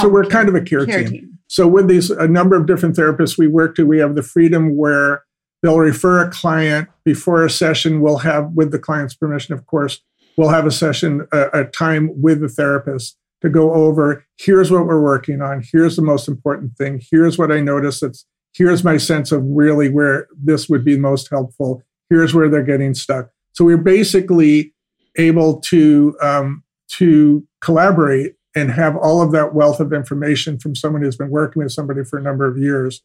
[0.00, 1.10] So we're kind of a care, care team.
[1.10, 1.38] team.
[1.48, 4.76] So with these a number of different therapists we work to, we have the freedom
[4.76, 5.24] where
[5.62, 8.00] they'll refer a client before a session.
[8.00, 10.00] We'll have, with the client's permission, of course,
[10.36, 14.24] we'll have a session, a, a time with the therapist to go over.
[14.38, 15.62] Here's what we're working on.
[15.72, 17.00] Here's the most important thing.
[17.10, 21.30] Here's what I notice That's here's my sense of really where this would be most
[21.30, 23.30] helpful here's where they're getting stuck.
[23.52, 24.74] So we're basically
[25.16, 31.02] able to um, to collaborate and have all of that wealth of information from someone
[31.02, 33.00] who's been working with somebody for a number of years,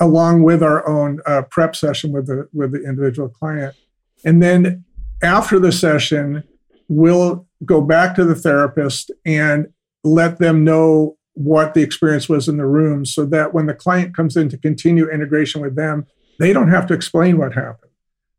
[0.00, 3.76] along with our own uh, prep session with the with the individual client.
[4.24, 4.84] And then
[5.22, 6.42] after the session,
[6.88, 9.66] we'll go back to the therapist and
[10.04, 14.16] let them know what the experience was in the room so that when the client
[14.16, 16.06] comes in to continue integration with them,
[16.38, 17.92] they don't have to explain what happened.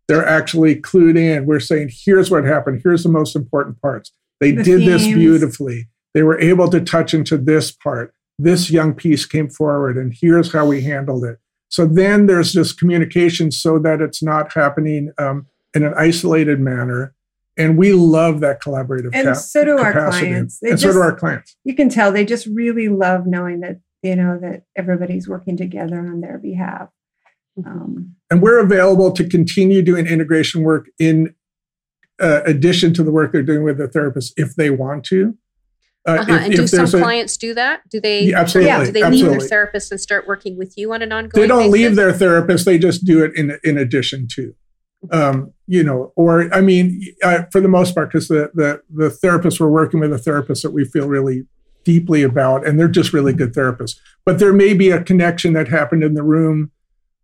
[0.07, 1.45] They're actually clued in.
[1.45, 2.81] We're saying, here's what happened.
[2.83, 4.11] Here's the most important parts.
[4.39, 5.03] They the did themes.
[5.03, 5.87] this beautifully.
[6.13, 8.13] They were able to touch into this part.
[8.39, 11.37] This young piece came forward, and here's how we handled it.
[11.69, 17.13] So then there's this communication so that it's not happening um, in an isolated manner.
[17.59, 19.09] And we love that collaborative.
[19.13, 19.99] And cap- so do capacity.
[19.99, 20.59] our clients.
[20.59, 21.57] They and just, so do our clients.
[21.65, 25.99] You can tell they just really love knowing that you know that everybody's working together
[25.99, 26.89] on their behalf.
[27.65, 31.35] Um, and we're available to continue doing integration work in
[32.19, 35.37] uh, addition to the work they're doing with the therapist if they want to.
[36.07, 36.33] Uh, uh-huh.
[36.33, 37.81] if, and do some a, clients do that?
[37.89, 38.23] Do they?
[38.23, 38.69] Yeah, absolutely.
[38.69, 38.85] Yeah.
[38.85, 39.31] Do they absolutely.
[39.31, 41.41] leave their therapist and start working with you on an ongoing?
[41.41, 41.73] They don't basis?
[41.73, 44.55] leave their therapist; they just do it in in addition to.
[45.11, 49.09] Um, you know, or I mean, uh, for the most part, because the the the
[49.09, 51.45] therapists we're working with a therapist that we feel really
[51.85, 53.97] deeply about, and they're just really good therapists.
[54.25, 56.71] But there may be a connection that happened in the room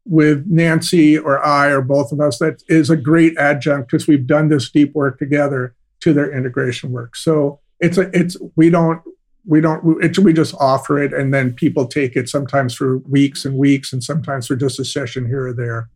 [0.05, 4.27] with Nancy or I or both of us that is a great adjunct because we've
[4.27, 7.15] done this deep work together to their integration work.
[7.15, 9.01] So it's a it's we don't
[9.45, 13.45] we don't it, we just offer it and then people take it sometimes for weeks
[13.45, 15.89] and weeks and sometimes for just a session here or there.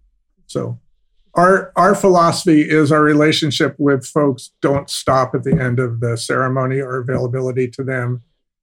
[0.48, 0.80] So
[1.36, 6.18] our our philosophy is our relationship with folks don't stop at the end of the
[6.18, 8.22] ceremony or availability to them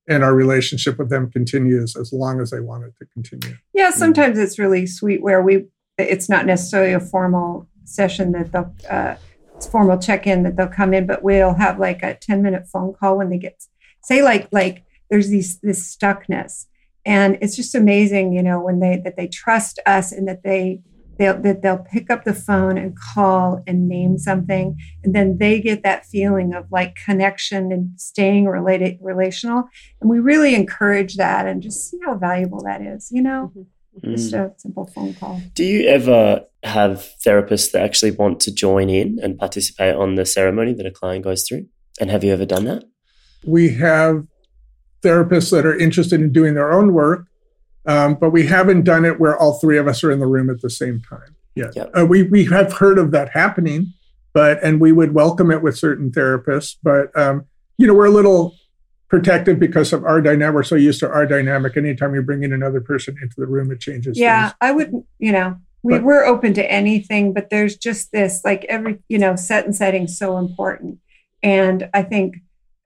[0.09, 3.57] and our relationship with them continues as long as they want it to continue.
[3.72, 5.66] Yeah, sometimes it's really sweet where we
[5.98, 9.16] it's not necessarily a formal session that they'll uh,
[9.57, 12.92] it's formal check-in that they'll come in, but we'll have like a 10 minute phone
[12.92, 13.62] call when they get
[14.02, 16.66] say like like there's these this stuckness.
[17.05, 20.81] And it's just amazing, you know, when they that they trust us and that they
[21.18, 25.61] they'll that they'll pick up the phone and call and name something and then they
[25.61, 29.64] get that feeling of like connection and staying related relational
[30.00, 33.52] and we really encourage that and just see how valuable that is you know?
[33.96, 34.14] Mm-hmm.
[34.14, 35.40] just a simple phone call.
[35.55, 40.26] Do you ever have therapists that actually want to join in and participate on the
[40.26, 41.66] ceremony that a client goes through?
[41.98, 42.85] And have you ever done that?
[43.46, 44.26] We have
[45.02, 47.26] therapists that are interested in doing their own work
[47.87, 50.51] um, but we haven't done it where all three of us are in the room
[50.51, 51.75] at the same time yet.
[51.75, 51.90] Yep.
[51.99, 53.92] Uh, we we have heard of that happening,
[54.33, 56.77] but and we would welcome it with certain therapists.
[56.81, 57.46] But um,
[57.79, 58.55] you know, we're a little
[59.09, 60.55] protective because of our dynamic.
[60.55, 61.77] We're so used to our dynamic.
[61.77, 64.18] Anytime you bring in another person into the room, it changes.
[64.18, 64.55] Yeah, things.
[64.61, 64.92] I would.
[65.18, 69.18] You know, we but, we're open to anything, but there's just this like every you
[69.18, 71.01] know set and setting so important,
[71.42, 72.37] and I think.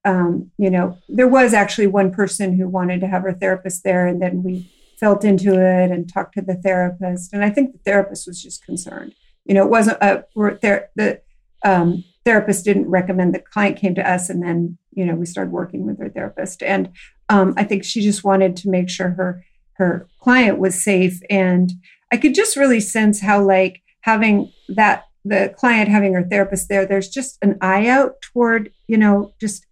[0.03, 4.07] Um, you know, there was actually one person who wanted to have her therapist there,
[4.07, 4.67] and then we
[5.01, 7.33] felt into it and talked to the therapist.
[7.33, 9.15] And I think the therapist was just concerned.
[9.47, 10.25] You know, it wasn't a
[10.61, 11.21] there the
[11.65, 15.51] um, therapist didn't recommend the client came to us, and then you know we started
[15.51, 16.63] working with her therapist.
[16.63, 16.91] And
[17.31, 21.21] um, I think she just wanted to make sure her her client was safe.
[21.31, 21.73] And
[22.13, 26.87] I could just really sense how like having that the client having her therapist there,
[26.87, 29.67] there's just an eye out toward you know just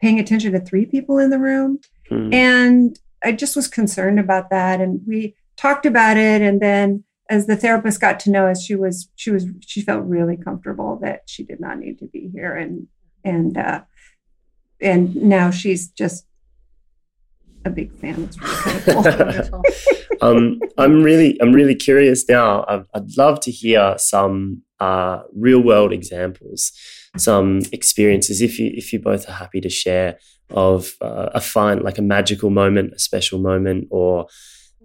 [0.00, 1.80] paying attention to three people in the room.
[2.10, 2.32] Mm.
[2.32, 4.80] And I just was concerned about that.
[4.80, 6.42] And we talked about it.
[6.42, 10.04] And then as the therapist got to know us, she was, she was, she felt
[10.04, 12.56] really comfortable that she did not need to be here.
[12.56, 12.86] And,
[13.24, 13.82] and, uh,
[14.80, 16.26] and now she's just
[17.64, 18.24] a big fan.
[18.24, 19.62] It's really kind cool.
[20.22, 22.64] um, I'm really, I'm really curious now.
[22.68, 26.72] I'd, I'd love to hear some uh, real world examples,
[27.16, 28.40] some experiences.
[28.40, 30.18] If you, if you both are happy to share
[30.52, 34.26] of uh, a fine, like a magical moment, a special moment, or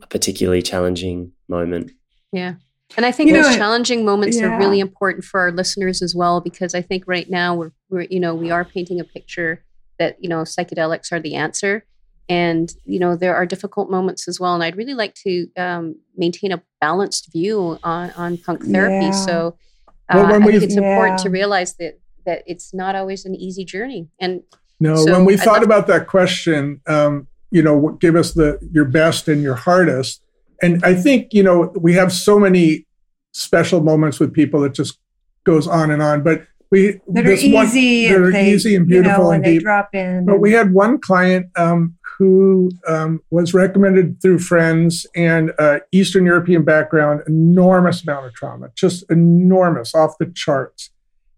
[0.01, 1.91] a particularly challenging moment.
[2.32, 2.56] Yeah.
[2.97, 4.45] And I think you those know, challenging moments yeah.
[4.45, 8.08] are really important for our listeners as well, because I think right now we're, we're,
[8.10, 9.63] you know, we are painting a picture
[9.97, 11.86] that, you know, psychedelics are the answer.
[12.28, 14.54] And, you know, there are difficult moments as well.
[14.54, 19.05] And I'd really like to um, maintain a balanced view on, on punk therapy.
[19.05, 19.11] Yeah.
[19.11, 19.57] So
[19.88, 20.82] uh, well, I think it's yeah.
[20.82, 24.09] important to realize that, that it's not always an easy journey.
[24.20, 24.41] And
[24.80, 28.86] no, so when we thought about that question, um, you know, give us the your
[28.86, 30.21] best and your hardest.
[30.61, 32.86] And I think, you know, we have so many
[33.34, 34.99] special moments with people that just
[35.43, 36.23] goes on and on.
[36.23, 39.43] But we that are easy, one, that are they, easy and beautiful you know, and
[39.43, 39.61] deep.
[39.61, 40.26] drop in.
[40.26, 46.26] But we had one client um, who um, was recommended through friends and uh, Eastern
[46.26, 50.89] European background, enormous amount of trauma, just enormous, off the charts.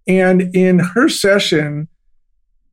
[0.07, 1.89] And in her session,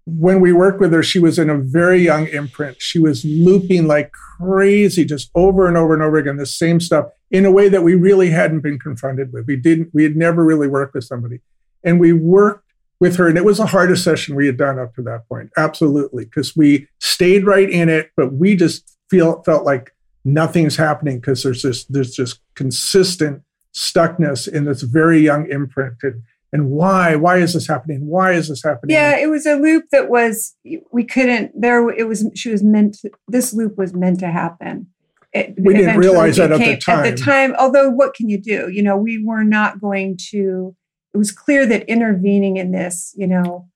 [0.07, 2.81] when we worked with her, she was in a very young imprint.
[2.81, 7.07] She was looping like crazy, just over and over and over again, the same stuff
[7.31, 9.47] in a way that we really hadn't been confronted with.
[9.47, 11.41] We didn't, we had never really worked with somebody.
[11.85, 12.65] and we worked
[12.99, 13.29] with her.
[13.29, 15.51] And it was the hardest session we had done up to that point.
[15.57, 16.25] Absolutely.
[16.25, 19.95] Because we stayed right in it, but we just feel felt like
[20.25, 23.43] nothing's happening because there's this there's just consistent
[23.75, 25.95] stuckness in this very young imprint.
[26.03, 26.23] And,
[26.55, 27.17] and why?
[27.17, 28.07] Why is this happening?
[28.07, 28.95] Why is this happening?
[28.95, 30.55] Yeah, it was a loop that was
[30.93, 34.87] we couldn't there it was she was meant to, this loop was meant to happen.
[35.33, 37.05] It, we didn't realize that at the time.
[37.05, 38.71] At the time, although what can you do?
[38.71, 40.77] You know, we were not going to
[41.13, 43.69] it was clear that intervening in this, you know,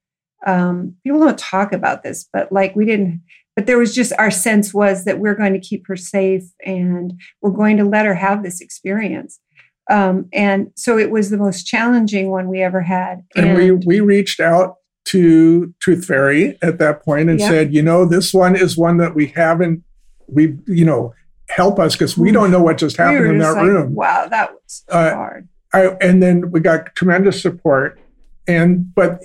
[0.46, 3.22] um, people don't talk about this, but like we didn't
[3.56, 7.20] but there was just our sense was that we're going to keep her safe and
[7.42, 9.40] we're going to let her have this experience
[9.88, 13.24] um, and so it was the most challenging one we ever had.
[13.34, 14.76] And, and we, we reached out
[15.06, 19.14] to Truth Fairy at that point and said, you know, this one is one that
[19.14, 19.82] we haven't,
[20.26, 21.14] we, you know,
[21.48, 23.94] help us because we don't know what just happened we in that like, room.
[23.94, 25.48] Wow, that was uh, hard.
[25.72, 27.98] I, and then we got tremendous support.
[28.46, 29.22] And, but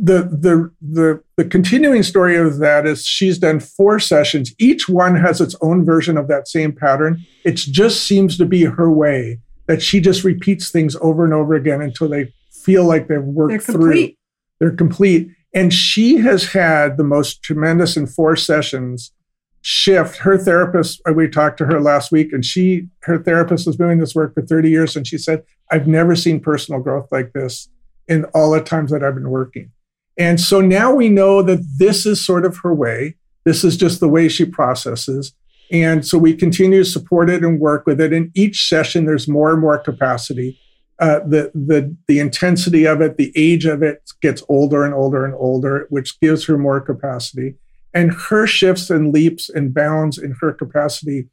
[0.00, 4.52] the, the, the, the continuing story of that is she's done four sessions.
[4.58, 7.24] Each one has its own version of that same pattern.
[7.44, 11.54] It just seems to be her way that she just repeats things over and over
[11.54, 12.32] again until they
[12.64, 13.90] feel like they've worked They're through.
[13.90, 14.18] Complete.
[14.60, 15.30] They're complete.
[15.54, 19.12] And she has had the most tremendous in four sessions
[19.60, 20.18] shift.
[20.18, 23.98] Her therapist, uh, we talked to her last week, and she, her therapist was doing
[23.98, 24.96] this work for 30 years.
[24.96, 27.68] And she said, I've never seen personal growth like this
[28.08, 29.72] in all the times that I've been working.
[30.18, 33.16] And so now we know that this is sort of her way.
[33.44, 35.34] This is just the way she processes.
[35.70, 38.12] And so we continue to support it and work with it.
[38.12, 40.60] In each session, there's more and more capacity.
[41.00, 45.24] Uh, the the the intensity of it, the age of it gets older and older
[45.24, 47.56] and older, which gives her more capacity.
[47.92, 51.28] And her shifts and leaps and bounds in her capacity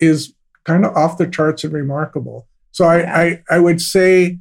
[0.00, 0.34] is
[0.64, 2.46] kind of off the charts and remarkable.
[2.72, 4.38] So I, I, I would say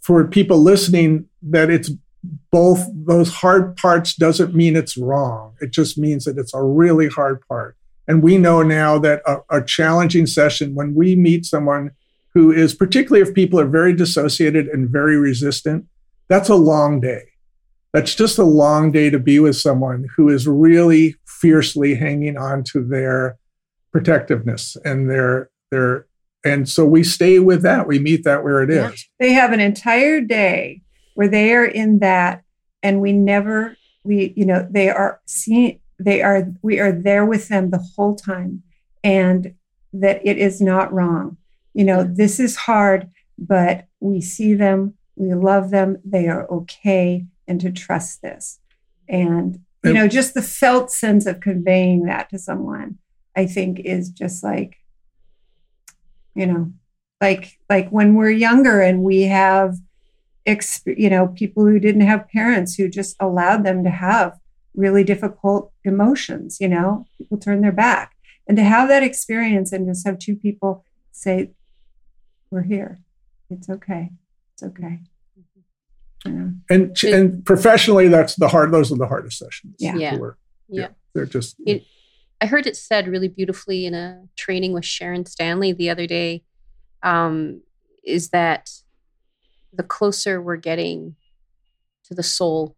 [0.00, 1.90] for people listening that it's
[2.50, 5.54] both those hard parts doesn't mean it's wrong.
[5.60, 7.76] It just means that it's a really hard part.
[8.10, 11.92] And we know now that a, a, challenging session, when we meet someone
[12.34, 15.86] who is, particularly if people are very dissociated and very resistant,
[16.26, 17.22] that's a long day.
[17.92, 22.64] That's just a long day to be with someone who is really fiercely hanging on
[22.72, 23.38] to their
[23.92, 26.06] protectiveness and their their
[26.44, 27.86] and so we stay with that.
[27.86, 29.08] We meet that where it is.
[29.20, 30.82] They have an entire day
[31.14, 32.42] where they are in that
[32.82, 37.48] and we never we you know they are seeing they are we are there with
[37.48, 38.62] them the whole time
[39.04, 39.54] and
[39.92, 41.36] that it is not wrong.
[41.74, 47.26] You know this is hard but we see them we love them they are okay
[47.46, 48.58] and to trust this.
[49.08, 52.98] And you know just the felt sense of conveying that to someone
[53.36, 54.76] i think is just like
[56.34, 56.72] you know
[57.20, 59.76] like like when we're younger and we have
[60.86, 64.38] you know people who didn't have parents who just allowed them to have
[64.74, 68.14] really difficult emotions, you know, people turn their back.
[68.46, 71.52] And to have that experience and just have two people say,
[72.50, 73.00] We're here.
[73.48, 74.10] It's okay.
[74.54, 75.00] It's okay.
[76.24, 78.72] And and professionally, that's the hard.
[78.72, 79.76] Those are the hardest sessions.
[79.78, 80.14] Yeah, yeah.
[80.14, 80.30] yeah.
[80.68, 80.88] yeah.
[81.14, 81.56] They're just.
[81.66, 81.84] It,
[82.40, 86.42] I heard it said really beautifully in a training with Sharon Stanley the other day.
[87.02, 87.62] Um,
[88.04, 88.70] is that
[89.72, 91.16] the closer we're getting
[92.04, 92.76] to the soul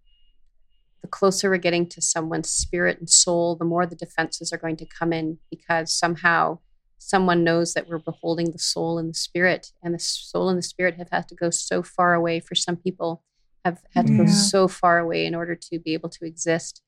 [1.02, 4.76] the closer we're getting to someone's spirit and soul, the more the defenses are going
[4.76, 6.58] to come in because somehow
[6.98, 10.62] someone knows that we're beholding the soul and the spirit, and the soul and the
[10.62, 13.22] spirit have had to go so far away for some people,
[13.64, 14.24] have had to yeah.
[14.24, 16.80] go so far away in order to be able to exist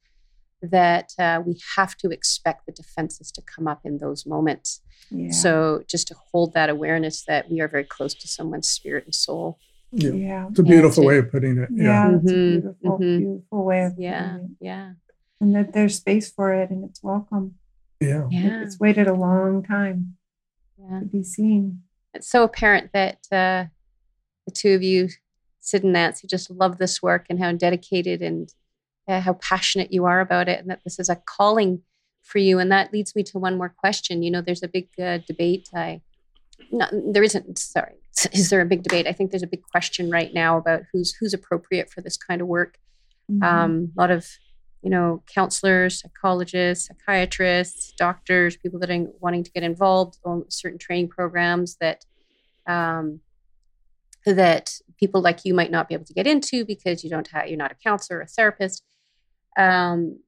[0.63, 4.81] that uh, we have to expect the defenses to come up in those moments.
[5.11, 5.31] Yeah.
[5.31, 9.15] So just to hold that awareness that we are very close to someone's spirit and
[9.15, 9.59] soul
[9.95, 10.11] yeah.
[10.11, 10.47] yeah.
[10.51, 11.69] It's a beautiful way of putting it.
[11.73, 11.85] Yeah.
[11.85, 12.17] yeah mm-hmm.
[12.17, 12.61] It's a mm-hmm.
[12.61, 13.19] beautiful, mm-hmm.
[13.19, 14.39] beautiful way of yeah.
[14.61, 14.93] Yeah.
[15.41, 17.55] And that there's space for it and it's welcome.
[18.01, 18.27] Yeah.
[18.31, 18.63] yeah.
[18.63, 20.17] It's waited a long time
[20.79, 21.01] yeah.
[21.01, 21.83] to be seen.
[22.13, 23.67] It's so apparent that uh,
[24.47, 25.09] the two of you,
[25.61, 28.53] Sid and Nancy, just love this work and how dedicated and
[29.09, 31.83] uh, how passionate you are about it, and that this is a calling
[32.23, 32.59] for you.
[32.59, 34.23] And that leads me to one more question.
[34.23, 35.69] You know, there's a big uh, debate.
[35.75, 36.01] I,
[36.71, 37.59] not, there isn't.
[37.59, 37.97] Sorry,
[38.33, 39.07] is there a big debate?
[39.07, 42.41] I think there's a big question right now about who's who's appropriate for this kind
[42.41, 42.79] of work.
[43.31, 43.43] Mm-hmm.
[43.43, 44.29] Um, a lot of
[44.83, 50.79] you know counselors, psychologists, psychiatrists, doctors, people that are wanting to get involved on certain
[50.79, 52.05] training programs that
[52.67, 53.21] um,
[54.27, 57.49] that people like you might not be able to get into because you don't have
[57.49, 58.83] you're not a counselor, or a therapist.
[59.57, 60.21] Um,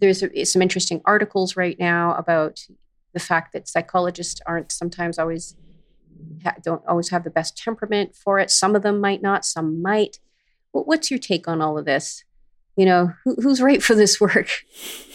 [0.00, 2.66] there's a, some interesting articles right now about
[3.12, 5.56] the fact that psychologists aren't sometimes always
[6.62, 8.50] don't always have the best temperament for it.
[8.50, 10.18] Some of them might not, some might.
[10.72, 12.24] what's your take on all of this?
[12.76, 14.48] You know, who, who's right for this work?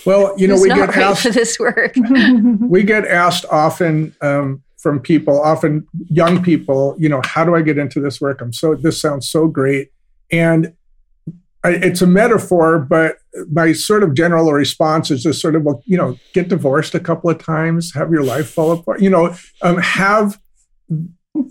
[0.05, 1.95] Well, you know, who's we not get right asked for this work.
[2.59, 7.61] we get asked often um, from people, often young people, you know, how do I
[7.61, 8.41] get into this work?
[8.41, 9.91] I'm so this sounds so great,
[10.31, 10.73] and
[11.63, 13.17] I, it's a metaphor, but
[13.51, 16.99] my sort of general response is just sort of, well, you know, get divorced a
[16.99, 20.39] couple of times, have your life fall apart, you know, um, have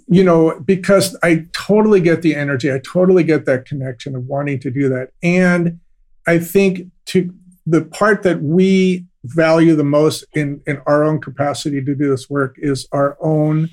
[0.09, 4.61] you know, because I totally get the energy, I totally get that connection of wanting
[4.61, 5.81] to do that, and
[6.27, 7.33] I think to
[7.67, 12.31] the part that we value the most in in our own capacity to do this
[12.31, 13.71] work is our own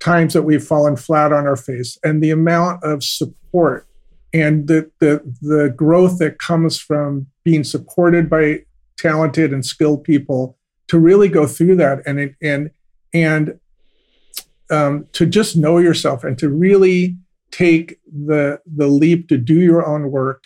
[0.00, 3.86] times that we've fallen flat on our face and the amount of support
[4.32, 8.60] and the the the growth that comes from being supported by
[8.96, 10.56] talented and skilled people
[10.88, 12.70] to really go through that and and
[13.12, 13.58] and
[14.70, 17.16] um, to just know yourself and to really
[17.50, 20.44] take the the leap to do your own work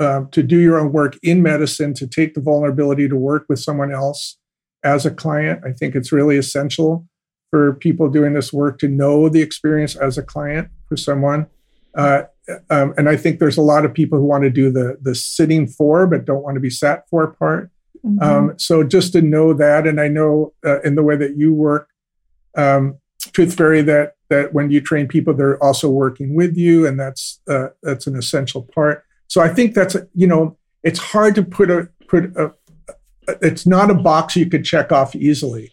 [0.00, 3.60] um, to do your own work in medicine, to take the vulnerability to work with
[3.60, 4.38] someone else
[4.82, 5.60] as a client.
[5.64, 7.06] I think it's really essential
[7.50, 11.46] for people doing this work to know the experience as a client for someone.
[11.94, 12.22] Uh,
[12.70, 15.14] um, and I think there's a lot of people who want to do the the
[15.14, 17.70] sitting for but don't want to be sat for part.
[18.04, 18.22] Mm-hmm.
[18.22, 21.52] Um, so just to know that, and I know uh, in the way that you
[21.52, 21.88] work,
[22.56, 26.98] um, Truth Fairy, that that when you train people, they're also working with you, and
[26.98, 29.04] that's uh, that's an essential part.
[29.28, 32.52] So I think that's you know it's hard to put a put a
[33.42, 35.72] it's not a box you could check off easily,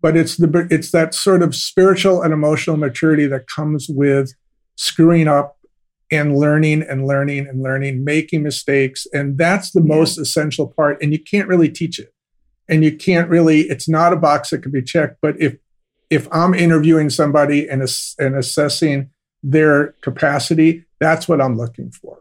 [0.00, 4.32] but it's the it's that sort of spiritual and emotional maturity that comes with
[4.76, 5.56] screwing up
[6.10, 9.94] and learning and learning and learning, making mistakes, and that's the yeah.
[9.94, 11.00] most essential part.
[11.02, 12.12] And you can't really teach it,
[12.68, 13.62] and you can't really.
[13.62, 15.18] It's not a box that can be checked.
[15.20, 15.56] But if
[16.10, 17.82] if I'm interviewing somebody and
[18.18, 19.10] and assessing
[19.42, 22.18] their capacity, that's what I'm looking for.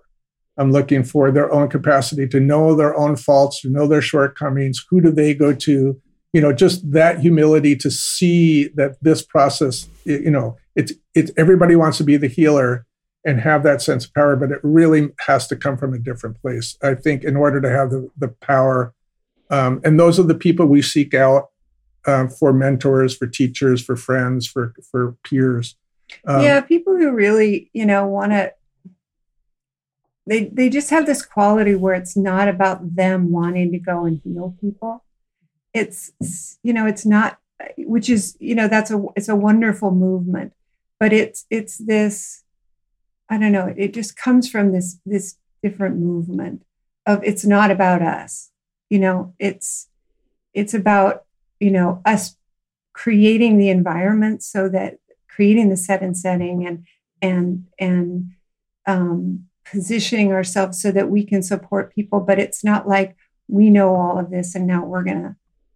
[0.58, 4.84] I'm looking for their own capacity to know their own faults, to know their shortcomings.
[4.90, 6.02] Who do they go to?
[6.34, 11.76] You know, just that humility to see that this process, you know, it's it's everybody
[11.76, 12.86] wants to be the healer
[13.26, 16.40] and have that sense of power, but it really has to come from a different
[16.42, 16.78] place.
[16.84, 18.94] I think in order to have the the power,
[19.50, 21.50] um, and those are the people we seek out
[22.08, 25.76] um, for mentors, for teachers, for friends, for for peers.
[26.26, 28.54] Um, yeah, people who really, you know, want to
[30.26, 34.22] they they just have this quality where it's not about them wanting to go and
[34.24, 35.04] heal people
[35.74, 37.40] it's you know it's not
[37.78, 40.54] which is you know that's a it's a wonderful movement
[41.00, 42.44] but it's it's this
[43.30, 46.64] i don't know it just comes from this this different movement
[47.06, 48.52] of it's not about us
[48.90, 49.88] you know it's
[50.54, 51.24] it's about
[51.60, 52.36] you know us
[52.94, 54.98] creating the environment so that
[55.28, 56.86] creating the set and setting and
[57.22, 58.32] and and
[58.86, 63.16] um positioning ourselves so that we can support people but it's not like
[63.48, 65.36] we know all of this and now we're going to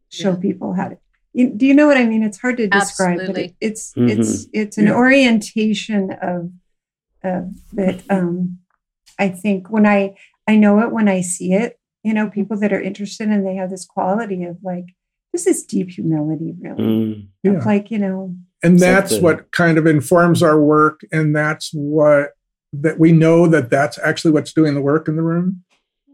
[0.09, 0.37] show yeah.
[0.37, 0.97] people how to
[1.33, 3.33] you, do you know what i mean it's hard to describe Absolutely.
[3.33, 4.21] but it, it's mm-hmm.
[4.21, 4.95] it's it's an yeah.
[4.95, 6.51] orientation of
[7.23, 8.57] of that um
[9.19, 10.15] i think when i
[10.47, 13.55] i know it when i see it you know people that are interested and they
[13.55, 14.95] have this quality of like
[15.33, 17.63] this is deep humility really mm, yeah.
[17.65, 19.23] like you know and that's something.
[19.23, 22.31] what kind of informs our work and that's what
[22.73, 25.63] that we know that that's actually what's doing the work in the room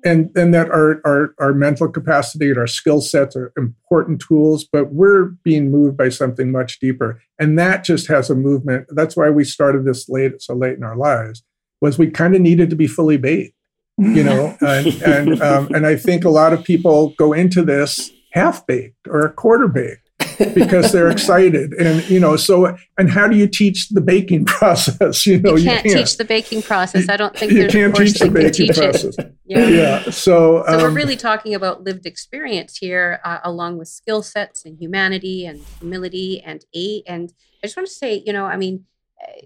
[0.03, 4.63] and and that our our, our mental capacity and our skill sets are important tools
[4.71, 9.15] but we're being moved by something much deeper and that just has a movement that's
[9.15, 11.43] why we started this late so late in our lives
[11.81, 13.55] was we kind of needed to be fully baked
[13.97, 18.11] you know and and um, and i think a lot of people go into this
[18.37, 20.07] half baked or a quarter baked
[20.53, 21.73] because they're excited.
[21.73, 25.25] And you know so and how do you teach the baking process?
[25.25, 26.07] You know you can't, you can't.
[26.07, 27.09] teach the baking process.
[27.09, 29.15] I don't think you can't teach the baking teach process.
[29.45, 29.67] Yeah.
[29.67, 30.03] yeah.
[30.09, 34.65] So so um, we're really talking about lived experience here uh, along with skill sets
[34.65, 37.33] and humanity and humility and a and
[37.63, 38.85] i just want to say you know i mean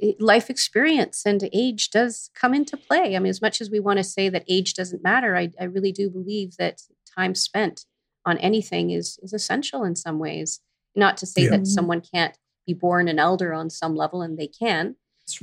[0.02, 3.16] eh, life experience and age does come into play.
[3.16, 5.66] I mean as much as we want to say that age doesn't matter i, I
[5.66, 6.82] really do believe that
[7.16, 7.86] time spent
[8.26, 10.60] on anything is is essential in some ways
[10.96, 11.52] not to say yeah.
[11.52, 14.96] that someone can't be born an elder on some level, and they can.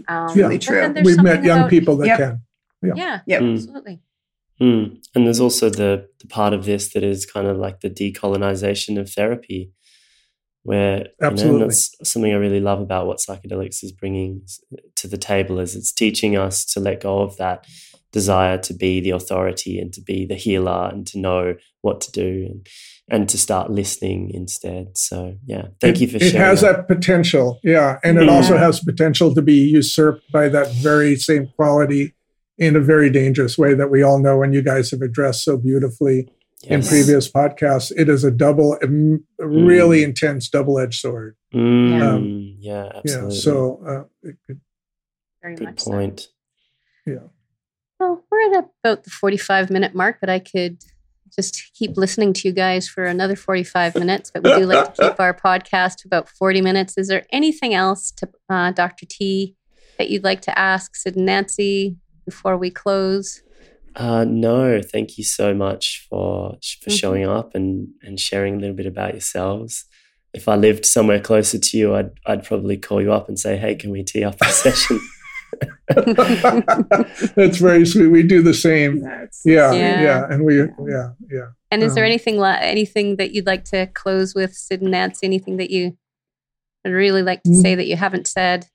[0.06, 0.94] Um, yeah, really true.
[1.02, 2.18] We've met young about, people that yep.
[2.18, 2.42] can.
[2.82, 3.42] Yeah, yeah, yep.
[3.42, 3.54] mm.
[3.54, 4.00] absolutely.
[4.60, 5.00] Mm.
[5.14, 8.98] And there's also the the part of this that is kind of like the decolonization
[8.98, 9.72] of therapy,
[10.62, 14.42] where absolutely you know, that's something I really love about what psychedelics is bringing
[14.96, 17.66] to the table is it's teaching us to let go of that
[18.12, 22.12] desire to be the authority and to be the healer and to know what to
[22.12, 22.66] do and
[23.10, 24.98] and to start listening instead.
[24.98, 26.36] So yeah, thank it, you for it sharing.
[26.36, 26.88] It has that.
[26.88, 26.88] that.
[26.88, 28.32] potential, yeah, and it yeah.
[28.32, 32.14] also has potential to be usurped by that very same quality
[32.58, 35.56] in a very dangerous way that we all know and you guys have addressed so
[35.56, 36.28] beautifully
[36.64, 37.92] in previous podcasts.
[37.96, 41.36] It is a double, a m- a really intense double edged sword.
[41.54, 43.34] Mm, Um, yeah, absolutely.
[43.36, 43.40] Yeah.
[43.40, 44.56] So, uh, it, it-
[45.40, 45.90] Very good much so.
[45.92, 46.28] point.
[48.00, 50.78] Well, we're at about the 45 minute mark, but I could
[51.34, 54.30] just keep listening to you guys for another 45 minutes.
[54.32, 56.96] But we do like to keep our podcast to about 40 minutes.
[56.96, 59.06] Is there anything else to uh, Dr.
[59.08, 59.54] T
[59.98, 63.42] that you'd like to ask Sid and Nancy before we close?
[63.96, 66.98] Uh, no, thank you so much for for Mhm.
[66.98, 69.86] showing up and and sharing a little bit about yourselves.
[70.32, 73.56] If I lived somewhere closer to you, I'd I'd probably call you up and say,
[73.56, 75.00] "Hey, can we tee up a session?"
[77.36, 78.08] that's very sweet.
[78.08, 78.98] We do the same.
[79.44, 80.02] Yeah, Yeah.
[80.02, 81.46] yeah, and we, yeah, yeah.
[81.70, 84.90] And is there Um, anything li- anything that you'd like to close with, Sid and
[84.90, 85.26] Nancy?
[85.26, 85.96] Anything that you
[86.84, 87.62] would really like to Mm.
[87.62, 88.66] say that you haven't said?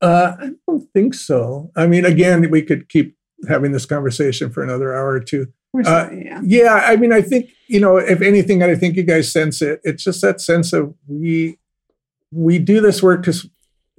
[0.00, 1.70] Uh, I don't think so.
[1.76, 3.16] I mean, again, we could keep
[3.48, 5.48] having this conversation for another hour or two.
[5.86, 6.40] Uh, yeah.
[6.44, 9.80] Yeah, I mean, I think you know, if anything, I think you guys sense it.
[9.84, 11.58] It's just that sense of we
[12.32, 13.48] we do this work because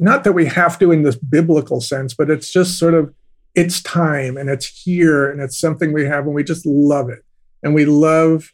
[0.01, 3.13] not that we have to in this biblical sense, but it's just sort of
[3.53, 7.23] it's time and it's here and it's something we have and we just love it.
[7.63, 8.51] And we love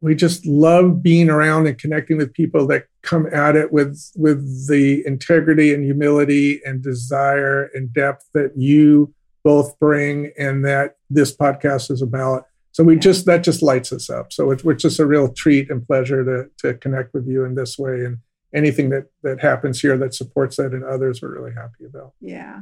[0.00, 4.68] we just love being around and connecting with people that come at it with with
[4.68, 11.34] the integrity and humility and desire and depth that you both bring and that this
[11.34, 12.46] podcast is about.
[12.72, 14.32] So we just that just lights us up.
[14.32, 17.54] So it's, it's just a real treat and pleasure to to connect with you in
[17.54, 18.04] this way.
[18.04, 18.18] And
[18.54, 22.60] anything that that happens here that supports that in others we're really happy about Yeah.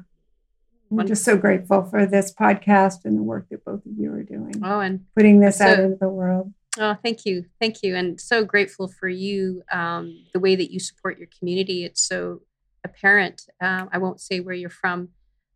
[0.91, 4.23] We're just so grateful for this podcast and the work that both of you are
[4.23, 6.53] doing, Oh, and putting this out into the world.
[6.79, 7.47] Oh, thank you.
[7.59, 7.97] Thank you.
[7.97, 11.87] And so grateful for you, um, the way that you support your community.
[11.87, 12.43] It's so
[12.85, 13.47] apparent.
[13.63, 15.09] Um, I won't say where you're from,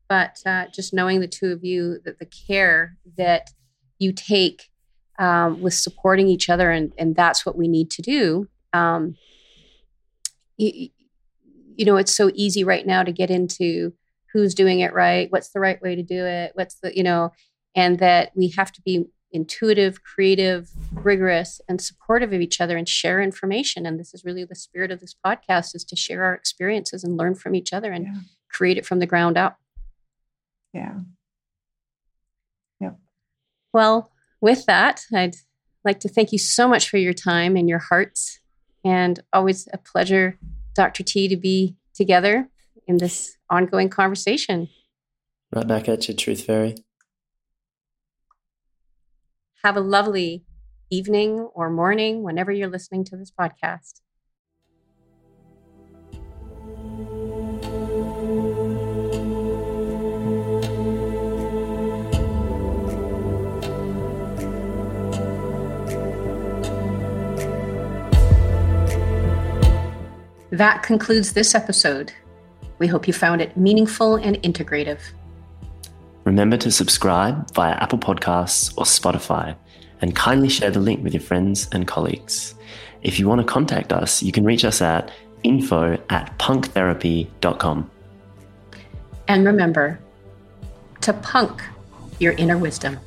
[0.08, 3.50] but uh, just knowing the two of you, that the care that
[3.98, 4.70] you take
[5.18, 8.48] um, with supporting each other, and, and that's what we need to do.
[8.72, 9.16] Um,
[10.56, 10.88] you,
[11.76, 13.92] you know, it's so easy right now to get into
[14.32, 17.32] who's doing it right, what's the right way to do it, what's the, you know,
[17.74, 22.88] and that we have to be intuitive, creative, rigorous, and supportive of each other and
[22.88, 23.84] share information.
[23.84, 27.16] And this is really the spirit of this podcast is to share our experiences and
[27.16, 28.14] learn from each other and Yeah.
[28.50, 29.58] create it from the ground up.
[30.72, 31.00] Yeah.
[32.80, 32.98] Yep.
[33.72, 35.36] Well, with that, I'd
[35.84, 38.40] like to thank you so much for your time and your hearts.
[38.86, 40.38] And always a pleasure,
[40.76, 41.02] Dr.
[41.02, 42.48] T, to be together
[42.86, 44.68] in this ongoing conversation.
[45.52, 46.76] right back at you, Truth Fairy.
[49.64, 50.44] Have a lovely
[50.88, 54.02] evening or morning whenever you're listening to this podcast.
[70.56, 72.14] That concludes this episode.
[72.78, 75.00] We hope you found it meaningful and integrative.
[76.24, 79.54] Remember to subscribe via Apple Podcasts or Spotify
[80.00, 82.54] and kindly share the link with your friends and colleagues.
[83.02, 85.10] If you want to contact us, you can reach us at
[85.42, 87.90] info at punktherapy.com.
[89.28, 89.98] And remember
[91.02, 91.62] to punk
[92.18, 92.98] your inner wisdom.